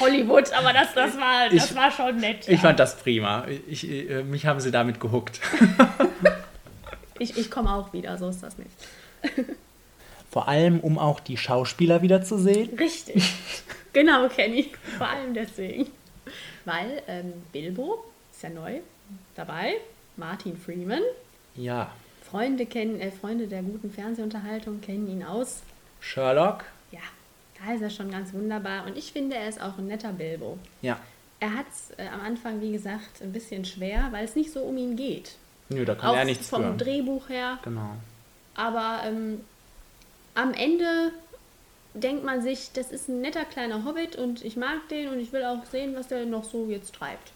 Hollywood, 0.00 0.52
aber 0.52 0.72
das, 0.72 0.94
das, 0.94 1.16
war, 1.18 1.48
das 1.50 1.70
Ich- 1.70 1.76
war 1.76 1.90
schon 1.90 2.16
nett. 2.16 2.40
ich 2.48 2.54
ja. 2.54 2.58
fand 2.58 2.78
das 2.80 2.96
prima. 2.98 3.46
Ich, 3.68 3.88
äh, 3.88 4.22
mich 4.22 4.46
haben 4.46 4.60
sie 4.60 4.70
damit 4.70 5.00
gehuckt. 5.00 5.40
ich, 7.18 7.36
ich 7.36 7.50
komme 7.50 7.72
auch 7.72 7.92
wieder, 7.92 8.16
so 8.18 8.28
ist 8.28 8.42
das 8.42 8.56
nicht. 8.58 8.70
Vor 10.30 10.48
allem, 10.48 10.80
um 10.80 10.98
auch 10.98 11.20
die 11.20 11.36
Schauspieler 11.36 12.02
wieder 12.02 12.22
zu 12.22 12.38
sehen. 12.38 12.76
Richtig. 12.78 13.32
genau, 13.92 14.28
Kenny. 14.28 14.70
Vor 14.98 15.08
allem 15.08 15.34
deswegen. 15.34 15.86
Weil 16.64 17.02
ähm, 17.06 17.32
Bilbo 17.52 18.04
ist 18.32 18.42
ja 18.42 18.50
neu 18.50 18.80
dabei, 19.34 19.74
Martin 20.16 20.56
Freeman. 20.58 21.00
Ja, 21.54 21.90
Freunde 22.30 22.66
kennen, 22.66 23.00
äh, 23.00 23.10
Freunde 23.12 23.46
der 23.46 23.62
guten 23.62 23.90
Fernsehunterhaltung 23.90 24.80
kennen 24.80 25.08
ihn 25.08 25.22
aus. 25.22 25.62
Sherlock. 26.00 26.64
Da 27.58 27.74
ist 27.74 27.82
er 27.82 27.90
schon 27.90 28.10
ganz 28.10 28.32
wunderbar. 28.32 28.86
Und 28.86 28.96
ich 28.96 29.12
finde, 29.12 29.36
er 29.36 29.48
ist 29.48 29.60
auch 29.60 29.78
ein 29.78 29.86
netter 29.86 30.12
Bilbo. 30.12 30.58
Ja. 30.82 30.98
Er 31.40 31.54
hat 31.54 31.66
es 31.70 31.90
äh, 31.98 32.08
am 32.08 32.20
Anfang, 32.20 32.60
wie 32.60 32.72
gesagt, 32.72 33.22
ein 33.22 33.32
bisschen 33.32 33.64
schwer, 33.64 34.08
weil 34.10 34.24
es 34.24 34.34
nicht 34.36 34.52
so 34.52 34.60
um 34.60 34.76
ihn 34.76 34.96
geht. 34.96 35.36
Nö, 35.68 35.84
da 35.84 35.94
kann 35.94 36.10
Auch 36.10 36.16
er 36.16 36.24
nichts 36.24 36.48
vom 36.48 36.62
für. 36.62 36.84
Drehbuch 36.84 37.28
her. 37.28 37.58
Genau. 37.62 37.90
Aber 38.54 39.00
ähm, 39.04 39.40
am 40.34 40.52
Ende 40.54 41.12
denkt 41.94 42.24
man 42.24 42.42
sich, 42.42 42.70
das 42.72 42.90
ist 42.90 43.08
ein 43.08 43.20
netter 43.20 43.44
kleiner 43.44 43.84
Hobbit 43.84 44.16
und 44.16 44.44
ich 44.44 44.56
mag 44.56 44.88
den 44.90 45.08
und 45.08 45.18
ich 45.18 45.32
will 45.32 45.44
auch 45.44 45.64
sehen, 45.66 45.94
was 45.96 46.08
der 46.08 46.24
noch 46.26 46.44
so 46.44 46.66
jetzt 46.68 46.94
treibt. 46.94 47.32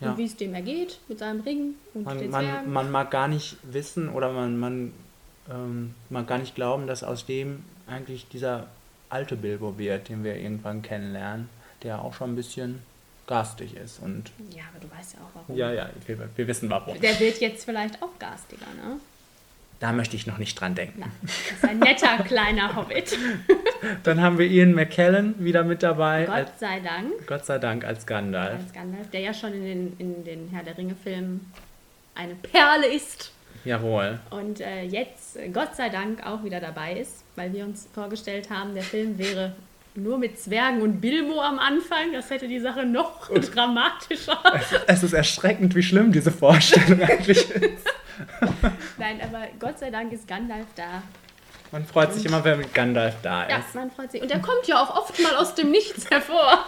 Ja. 0.00 0.10
Und 0.10 0.18
wie 0.18 0.24
es 0.24 0.36
dem 0.36 0.54
ergeht 0.54 0.98
mit 1.08 1.18
seinem 1.18 1.40
Ring 1.40 1.74
und 1.94 2.04
Man, 2.04 2.18
den 2.18 2.30
man, 2.30 2.44
Zwergen. 2.44 2.72
man 2.72 2.90
mag 2.90 3.10
gar 3.10 3.28
nicht 3.28 3.56
wissen 3.62 4.08
oder 4.08 4.32
man, 4.32 4.58
man 4.58 4.92
ähm, 5.50 5.94
mag 6.10 6.26
gar 6.26 6.38
nicht 6.38 6.54
glauben, 6.54 6.86
dass 6.86 7.02
aus 7.04 7.26
dem 7.26 7.64
eigentlich 7.86 8.26
dieser 8.28 8.66
alte 9.14 9.36
Bilbo 9.36 9.78
wird, 9.78 10.08
den 10.08 10.24
wir 10.24 10.36
irgendwann 10.36 10.82
kennenlernen, 10.82 11.48
der 11.82 12.02
auch 12.02 12.14
schon 12.14 12.32
ein 12.32 12.36
bisschen 12.36 12.82
garstig 13.26 13.76
ist. 13.76 14.00
Und 14.02 14.30
Ja, 14.50 14.64
aber 14.74 14.84
du 14.84 14.90
weißt 14.94 15.14
ja 15.14 15.20
auch 15.20 15.30
warum. 15.34 15.56
ja, 15.56 15.72
ja, 15.72 15.88
wir, 16.06 16.28
wir 16.36 16.46
wissen 16.48 16.68
warum. 16.68 17.00
Der 17.00 17.18
wird 17.20 17.40
jetzt 17.40 17.64
vielleicht 17.64 18.02
auch 18.02 18.18
garstiger, 18.18 18.66
ne? 18.76 18.98
Da 19.80 19.92
möchte 19.92 20.16
ich 20.16 20.26
noch 20.26 20.38
nicht 20.38 20.58
dran 20.58 20.74
denken. 20.74 21.00
Na, 21.00 21.06
das 21.22 21.32
ist 21.52 21.64
ein 21.64 21.78
netter 21.78 22.18
kleiner 22.24 22.74
Hobbit. 22.76 23.18
Dann 24.02 24.20
haben 24.20 24.38
wir 24.38 24.46
Ian 24.46 24.72
McKellen 24.72 25.34
wieder 25.44 25.62
mit 25.64 25.82
dabei, 25.82 26.28
als, 26.28 26.50
Gott 26.50 26.60
sei 26.60 26.80
Dank. 26.80 27.26
Gott 27.26 27.44
sei 27.44 27.58
Dank 27.58 27.84
als 27.84 28.06
Gandalf. 28.06 28.60
Als 28.62 28.72
Gandalf, 28.72 29.10
der 29.10 29.20
ja 29.20 29.34
schon 29.34 29.52
in 29.52 29.64
den, 29.64 29.96
in 29.98 30.24
den 30.24 30.48
Herr 30.52 30.62
der 30.62 30.78
Ringe-Filmen 30.78 31.52
eine 32.14 32.34
Perle 32.34 32.86
ist. 32.86 33.32
Jawohl. 33.64 34.18
Und 34.30 34.60
äh, 34.60 34.82
jetzt, 34.84 35.36
äh, 35.36 35.48
Gott 35.48 35.74
sei 35.76 35.88
Dank, 35.88 36.24
auch 36.26 36.44
wieder 36.44 36.60
dabei 36.60 36.94
ist, 36.94 37.24
weil 37.36 37.52
wir 37.52 37.64
uns 37.64 37.88
vorgestellt 37.94 38.50
haben, 38.50 38.74
der 38.74 38.82
Film 38.82 39.16
wäre 39.18 39.54
nur 39.94 40.18
mit 40.18 40.38
Zwergen 40.40 40.82
und 40.82 41.00
Bilbo 41.00 41.40
am 41.40 41.58
Anfang. 41.58 42.12
Das 42.12 42.28
hätte 42.30 42.48
die 42.48 42.58
Sache 42.60 42.84
noch 42.84 43.30
dramatischer. 43.54 44.38
Es 44.86 45.02
ist 45.02 45.12
erschreckend, 45.12 45.74
wie 45.74 45.82
schlimm 45.82 46.12
diese 46.12 46.30
Vorstellung 46.32 47.00
eigentlich 47.08 47.48
ist. 47.50 47.86
Nein, 48.98 49.20
aber 49.22 49.46
Gott 49.58 49.78
sei 49.78 49.90
Dank 49.90 50.12
ist 50.12 50.26
Gandalf 50.28 50.66
da. 50.76 51.02
Man 51.72 51.84
freut 51.84 52.12
sich 52.12 52.24
immer, 52.26 52.44
wenn 52.44 52.72
Gandalf 52.72 53.14
da 53.22 53.48
Ja, 53.48 53.56
ist. 53.58 53.74
man 53.74 53.90
freut 53.90 54.12
sich. 54.12 54.22
Und 54.22 54.30
der 54.30 54.40
kommt 54.40 54.66
ja 54.66 54.80
auch 54.82 54.96
oft 54.96 55.20
mal 55.20 55.34
aus 55.36 55.54
dem 55.54 55.70
Nichts 55.70 56.08
hervor 56.10 56.64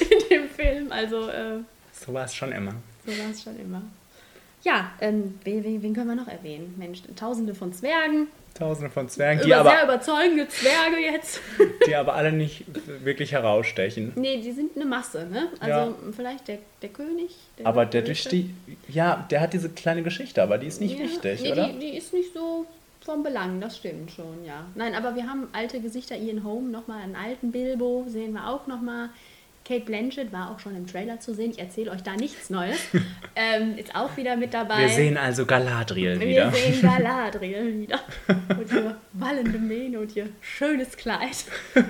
in 0.00 0.28
dem 0.30 0.48
Film. 0.48 0.90
Also, 0.90 1.28
äh, 1.28 1.58
So 1.92 2.12
war 2.14 2.24
es 2.24 2.34
schon 2.34 2.50
immer. 2.52 2.72
so 3.06 3.12
war 3.12 3.30
es 3.30 3.42
schon 3.42 3.58
immer. 3.60 3.82
Ja, 4.62 4.92
ähm, 5.00 5.38
wen, 5.44 5.64
wen, 5.64 5.82
wen 5.82 5.94
können 5.94 6.08
wir 6.08 6.14
noch 6.14 6.28
erwähnen? 6.28 6.74
Mensch, 6.78 7.02
Tausende 7.16 7.54
von 7.54 7.72
Zwergen. 7.72 8.28
Tausende 8.54 8.90
von 8.90 9.08
Zwergen, 9.08 9.40
die 9.42 9.48
Über 9.48 9.62
sehr 9.62 9.82
aber, 9.82 9.94
überzeugende 9.94 10.46
Zwerge 10.48 10.98
jetzt. 10.98 11.40
die 11.86 11.94
aber 11.94 12.14
alle 12.14 12.32
nicht 12.32 12.64
wirklich 13.02 13.32
herausstechen. 13.32 14.12
Nee, 14.14 14.40
die 14.42 14.52
sind 14.52 14.76
eine 14.76 14.84
Masse, 14.84 15.26
ne? 15.26 15.48
Also 15.58 15.96
vielleicht 16.14 16.48
der, 16.48 16.58
der 16.82 16.90
König. 16.90 17.34
Der 17.58 17.66
Aber 17.66 17.86
der 17.86 18.02
durch 18.02 18.24
die. 18.24 18.54
Ja, 18.88 19.26
der 19.30 19.40
hat 19.40 19.54
diese 19.54 19.70
kleine 19.70 20.02
Geschichte, 20.02 20.42
aber 20.42 20.58
die 20.58 20.66
ist 20.66 20.80
nicht 20.80 20.98
Ja, 20.98 21.04
wichtig, 21.04 21.42
nee, 21.42 21.52
oder? 21.52 21.68
Die, 21.68 21.78
die 21.78 21.96
ist 21.96 22.12
nicht 22.12 22.34
so 22.34 22.66
vom 23.00 23.22
Belang, 23.22 23.60
das 23.60 23.78
stimmt 23.78 24.10
schon, 24.12 24.44
ja. 24.44 24.66
Nein, 24.74 24.94
aber 24.94 25.16
wir 25.16 25.26
haben 25.26 25.48
alte 25.52 25.80
Gesichter, 25.80 26.16
Ian 26.16 26.44
Holm, 26.44 26.70
nochmal 26.70 27.02
einen 27.02 27.16
alten 27.16 27.50
Bilbo, 27.52 28.04
sehen 28.08 28.34
wir 28.34 28.48
auch 28.48 28.66
nochmal. 28.66 29.08
Kate 29.64 29.84
Blanchett 29.84 30.32
war 30.32 30.50
auch 30.50 30.58
schon 30.58 30.74
im 30.76 30.86
Trailer 30.86 31.20
zu 31.20 31.34
sehen. 31.34 31.52
Ich 31.52 31.58
erzähle 31.58 31.90
euch 31.92 32.02
da 32.02 32.14
nichts 32.16 32.50
Neues. 32.50 32.78
ähm, 33.36 33.76
ist 33.78 33.94
auch 33.94 34.16
wieder 34.16 34.36
mit 34.36 34.52
dabei. 34.54 34.80
Wir 34.80 34.88
sehen 34.88 35.16
also 35.16 35.46
Galadriel 35.46 36.18
Wir 36.20 36.28
wieder. 36.28 36.52
sehen 36.52 36.82
Galadriel 36.82 37.80
wieder. 37.82 38.00
Und 38.28 38.72
ihre 38.72 38.96
wallende 39.12 39.58
Mähne 39.58 40.00
und 40.00 40.14
ihr 40.16 40.28
schönes 40.40 40.96
Kleid. 40.96 41.44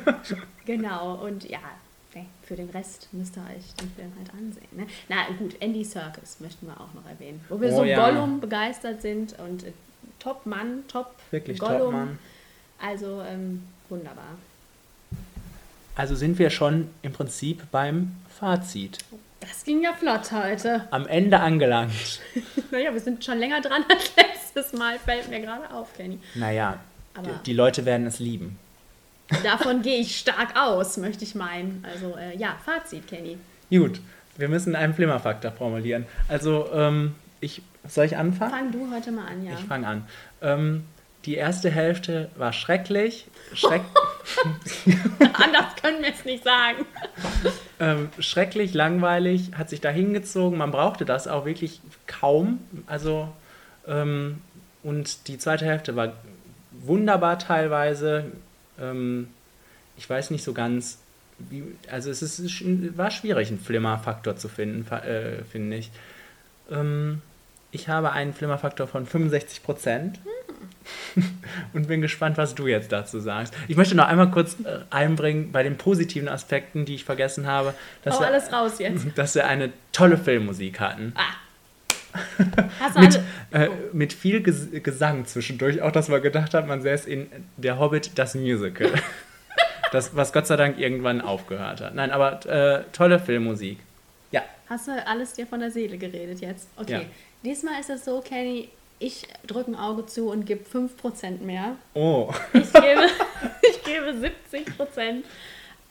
Genau, 0.65 1.15
und 1.25 1.43
ja, 1.51 1.59
für 2.43 2.55
den 2.55 2.71
Rest 2.71 3.09
müsst 3.13 3.37
ihr 3.37 3.43
euch 3.43 3.75
den 3.81 3.91
Film 3.93 4.13
halt 4.17 4.31
ansehen. 4.33 4.69
Ne? 4.73 4.87
Na 5.09 5.27
gut, 5.39 5.57
Andy 5.59 5.83
Serkis 5.83 6.39
möchten 6.39 6.67
wir 6.67 6.75
auch 6.75 6.95
noch 6.95 7.05
erwähnen. 7.09 7.41
Wo 7.49 7.61
wir 7.61 7.73
Oh 7.73 7.79
so 7.79 7.85
ja. 7.85 7.97
Gollum 7.99 8.41
begeistert 8.41 9.03
sind 9.03 9.37
und 9.41 9.65
äh, 9.65 9.73
Top-Mann, 10.21 10.85
Top 10.87 11.15
Wirklich 11.33 11.59
Gollum. 11.59 11.79
Top-Mann. 11.81 12.19
Also 12.81 13.23
ähm, 13.29 13.65
wunderbar. 13.89 14.37
Also 15.95 16.15
sind 16.15 16.39
wir 16.39 16.51
schon 16.51 16.89
im 17.03 17.13
Prinzip 17.13 17.71
beim 17.71 18.17
Fazit. 18.29 18.99
Das 19.41 19.65
ging 19.65 19.83
ja 19.83 19.93
flott 19.93 20.33
heute. 20.33 20.87
Am 20.91 21.07
Ende 21.07 21.41
angelangt. 21.41 22.21
Naja, 22.71 22.91
wir 22.95 23.01
sind 23.01 23.23
schon 23.23 23.39
länger 23.39 23.61
dran 23.61 23.85
als 23.91 24.13
letztes 24.17 24.73
Mal, 24.73 24.99
fällt 24.99 25.29
mir 25.29 25.41
gerade 25.41 25.71
auf, 25.75 25.95
Kenny. 25.95 26.19
Naja, 26.35 26.79
Aber- 27.15 27.27
die, 27.29 27.43
die 27.47 27.53
Leute 27.53 27.85
werden 27.85 28.07
es 28.07 28.19
lieben. 28.19 28.59
Davon 29.45 29.83
gehe 29.83 29.99
ich 29.99 30.19
stark 30.19 30.57
aus, 30.59 30.97
möchte 30.97 31.23
ich 31.25 31.35
meinen. 31.35 31.85
Also 31.91 32.17
äh, 32.17 32.35
ja, 32.37 32.57
Fazit, 32.65 33.07
Kenny. 33.07 33.37
Gut, 33.71 34.01
wir 34.39 34.49
müssen 34.49 34.75
einen 34.75 34.95
Flimmerfaktor 34.95 35.53
formulieren. 35.53 36.07
Also, 36.29 36.67
ähm, 36.73 37.15
ich, 37.41 37.61
soll 37.87 38.07
ich 38.07 38.17
anfangen? 38.17 38.51
Fang 38.53 38.73
du 38.73 38.91
heute 38.95 39.13
mal 39.13 39.27
an, 39.27 39.45
ja. 39.45 39.53
Ich 39.53 39.65
fange 39.65 39.87
an. 39.87 40.07
Ähm, 40.41 40.85
die 41.27 41.35
erste 41.35 41.71
Hälfte 41.71 42.31
war 42.37 42.53
schrecklich. 42.55 43.27
Schreck, 43.55 43.83
Anders 45.33 45.77
können 45.81 46.03
wir 46.03 46.13
es 46.13 46.25
nicht 46.25 46.45
sagen. 46.45 46.87
ähm, 47.81 48.09
schrecklich, 48.19 48.75
langweilig, 48.75 49.51
hat 49.57 49.71
sich 49.71 49.81
da 49.81 49.91
hingezogen. 49.91 50.59
Man 50.59 50.71
brauchte 50.71 51.05
das 51.05 51.29
auch 51.29 51.45
wirklich 51.45 51.81
kaum. 52.07 52.61
Also, 52.87 53.29
ähm, 53.87 54.41
und 54.83 55.29
die 55.29 55.39
zweite 55.39 55.65
Hälfte 55.65 55.97
war 55.97 56.15
wunderbar 56.71 57.39
teilweise. 57.39 58.27
Ähm, 58.81 59.29
ich 59.97 60.09
weiß 60.09 60.31
nicht 60.31 60.45
so 60.45 60.53
ganz, 60.53 60.99
wie, 61.39 61.65
also 61.91 62.11
es 62.11 62.23
ist, 62.23 62.97
war 62.97 63.11
schwierig, 63.11 63.49
einen 63.49 63.61
Flimmerfaktor 63.61 64.37
zu 64.37 64.49
finden, 64.49 64.91
äh, 64.93 65.45
finde 65.45 65.77
ich. 65.77 65.91
Ähm, 66.71 67.23
ich 67.71 67.89
habe 67.89 68.13
einen 68.13 68.35
Flimmerfaktor 68.35 68.87
von 68.87 69.07
65 69.07 69.63
Prozent. 69.63 70.21
Und 71.73 71.89
bin 71.89 72.01
gespannt, 72.01 72.39
was 72.39 72.55
du 72.55 72.67
jetzt 72.67 72.93
dazu 72.93 73.21
sagst. 73.21 73.55
Ich 73.69 73.77
möchte 73.77 73.95
noch 73.95 74.07
einmal 74.07 74.31
kurz 74.31 74.57
äh, 74.65 74.81
einbringen 74.91 75.53
bei 75.53 75.63
den 75.63 75.77
positiven 75.77 76.29
Aspekten, 76.29 76.85
die 76.85 76.95
ich 76.95 77.05
vergessen 77.05 77.47
habe, 77.47 77.75
dass, 78.03 78.19
wir, 78.21 78.27
alles 78.27 78.53
raus 78.53 78.79
jetzt. 78.79 79.07
dass 79.17 79.35
wir 79.35 79.47
eine 79.47 79.73
tolle 79.93 80.17
Filmmusik 80.17 80.81
hatten. 80.81 81.15
Ah. 81.17 81.35
Mit, 83.01 83.19
äh, 83.53 83.71
mit 83.95 84.13
viel 84.13 84.43
Ges 84.43 84.69
Gesang 84.83 85.25
zwischendurch, 85.25 85.81
auch 85.81 85.93
dass 85.93 86.11
man 86.11 86.21
gedacht 86.21 86.53
hat, 86.53 86.67
man 86.67 86.83
säße 86.83 87.09
in 87.09 87.27
Der 87.57 87.79
Hobbit, 87.79 88.19
das 88.19 88.35
Musical. 88.35 88.93
das, 89.93 90.15
was 90.15 90.35
Gott 90.35 90.47
sei 90.47 90.57
Dank 90.57 90.79
irgendwann 90.79 91.23
aufgehört 91.23 91.81
hat. 91.81 91.95
Nein, 91.95 92.11
aber 92.11 92.45
äh, 92.45 92.85
tolle 92.93 93.19
Filmmusik. 93.19 93.79
Ja, 94.31 94.43
Hast 94.73 94.89
du 94.89 95.07
alles 95.07 95.35
dir 95.35 95.47
von 95.47 95.61
der 95.61 95.71
Seele 95.71 95.99
geredet 95.99 96.41
jetzt? 96.41 96.67
Okay. 96.77 96.93
Ja. 96.93 97.01
Diesmal 97.45 97.79
ist 97.79 97.91
es 97.91 98.07
so, 98.07 98.23
Kenny, 98.23 98.71
ich 99.03 99.27
drücke 99.47 99.73
ein 99.73 99.77
Auge 99.77 100.07
zu 100.07 100.31
und 100.31 100.47
gebe 100.47 100.65
5% 100.65 101.41
mehr. 101.41 101.77
oh. 101.95 102.33
Ich 102.53 102.73
gebe, 102.73 103.07
ich 103.71 103.83
gebe 103.83 104.15
70 104.15 104.77
Prozent. 104.77 105.25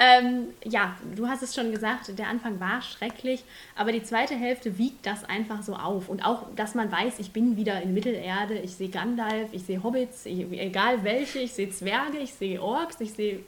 Ähm, 0.03 0.47
ja, 0.63 0.97
du 1.15 1.27
hast 1.27 1.43
es 1.43 1.53
schon 1.53 1.71
gesagt, 1.71 2.17
der 2.17 2.27
Anfang 2.27 2.59
war 2.59 2.81
schrecklich, 2.81 3.43
aber 3.75 3.91
die 3.91 4.01
zweite 4.01 4.33
Hälfte 4.33 4.79
wiegt 4.79 5.05
das 5.05 5.23
einfach 5.25 5.61
so 5.61 5.75
auf. 5.75 6.09
Und 6.09 6.25
auch, 6.25 6.47
dass 6.55 6.73
man 6.73 6.91
weiß, 6.91 7.19
ich 7.19 7.31
bin 7.31 7.55
wieder 7.55 7.79
in 7.83 7.93
Mittelerde, 7.93 8.55
ich 8.55 8.73
sehe 8.73 8.89
Gandalf, 8.89 9.49
ich 9.51 9.63
sehe 9.63 9.83
Hobbits, 9.83 10.25
ich, 10.25 10.39
egal 10.53 11.03
welche, 11.03 11.39
ich 11.39 11.53
sehe 11.53 11.69
Zwerge, 11.69 12.17
ich 12.17 12.33
sehe 12.33 12.59
Orks, 12.59 12.99
ich 12.99 13.13
sehe 13.13 13.41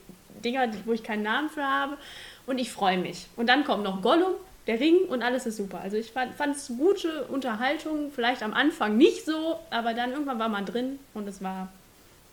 Dinger, 0.45 0.69
wo 0.85 0.93
ich 0.93 1.01
keinen 1.01 1.23
Namen 1.23 1.49
für 1.49 1.63
habe 1.63 1.97
und 2.45 2.59
ich 2.59 2.71
freue 2.71 2.99
mich. 2.99 3.25
Und 3.35 3.49
dann 3.49 3.63
kommt 3.63 3.83
noch 3.83 4.03
Gollum, 4.03 4.33
der 4.67 4.79
Ring 4.79 5.05
und 5.09 5.21
alles 5.21 5.45
ist 5.45 5.57
super. 5.57 5.81
Also 5.81 5.97
ich 5.97 6.11
fand 6.11 6.55
es 6.55 6.67
gute 6.67 7.25
Unterhaltung, 7.25 8.11
vielleicht 8.11 8.43
am 8.43 8.53
Anfang 8.53 8.97
nicht 8.97 9.25
so, 9.25 9.59
aber 9.69 9.93
dann 9.93 10.11
irgendwann 10.11 10.39
war 10.39 10.49
man 10.49 10.65
drin 10.65 10.99
und 11.13 11.27
es 11.27 11.41
war 11.43 11.69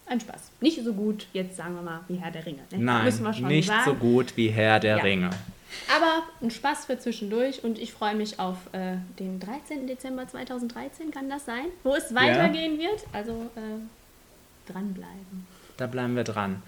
ein 0.06 0.20
Spaß. 0.20 0.50
Nicht 0.60 0.84
so 0.84 0.92
gut, 0.92 1.26
jetzt 1.32 1.56
sagen 1.56 1.74
wir 1.74 1.82
mal, 1.82 2.00
wie 2.08 2.16
Herr 2.16 2.30
der 2.30 2.46
Ringe. 2.46 2.62
Ne? 2.70 2.78
Nein, 2.78 3.04
nicht 3.42 3.68
sagen. 3.68 3.84
so 3.84 3.94
gut 3.94 4.36
wie 4.36 4.48
Herr 4.48 4.80
der 4.80 4.98
Ja. 4.98 5.02
Ringe. 5.02 5.30
Aber 5.94 6.24
ein 6.40 6.50
Spaß 6.50 6.86
für 6.86 6.98
zwischendurch 6.98 7.62
und 7.62 7.78
ich 7.78 7.92
freue 7.92 8.16
mich 8.16 8.40
auf 8.40 8.56
äh, 8.72 8.96
den 9.18 9.38
13. 9.38 9.86
Dezember 9.86 10.26
2013, 10.26 11.12
kann 11.12 11.28
das 11.28 11.44
sein? 11.44 11.66
Wo 11.84 11.94
es 11.94 12.12
weitergehen 12.14 12.78
wird. 12.78 13.04
Also 13.12 13.50
äh, 13.54 14.70
dranbleiben. 14.72 15.46
Da 15.76 15.86
bleiben 15.86 16.16
wir 16.16 16.24
dran. 16.24 16.62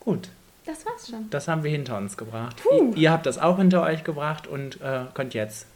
Gut, 0.00 0.28
Das 0.66 0.84
war's 0.84 1.08
schon. 1.08 1.30
das 1.30 1.46
haben 1.48 1.62
wir 1.62 1.70
hinter 1.70 1.96
uns 1.96 2.16
gebracht. 2.16 2.56
Puh. 2.62 2.90
Ihr, 2.90 2.96
ihr 2.96 3.10
habt 3.12 3.26
das 3.26 3.38
auch 3.38 3.58
hinter 3.58 3.82
euch 3.82 4.02
gebracht 4.04 4.46
und 4.48 4.80
äh, 4.80 5.00
könnt 5.14 5.34
jetzt 5.34 5.66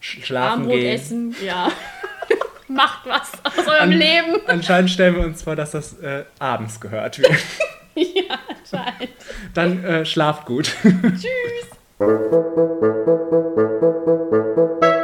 sch 0.00 0.24
schlafen 0.24 0.60
Armbrot 0.62 0.74
gehen. 0.76 0.94
essen, 0.94 1.36
ja. 1.44 1.70
Macht 2.68 3.06
was 3.06 3.32
aus 3.44 3.66
eurem 3.66 3.80
An- 3.80 3.90
Leben. 3.92 4.36
Anscheinend 4.46 4.90
stellen 4.90 5.16
wir 5.16 5.22
uns 5.24 5.42
vor, 5.42 5.56
dass 5.56 5.70
das 5.70 5.98
äh, 6.00 6.24
abends 6.38 6.80
gehört 6.80 7.18
wird. 7.18 7.32
ja, 7.94 8.38
anscheinend. 8.48 9.10
Dann 9.54 9.82
äh, 9.84 10.04
schlaft 10.04 10.44
gut. 10.46 10.74
Tschüss. 10.82 11.68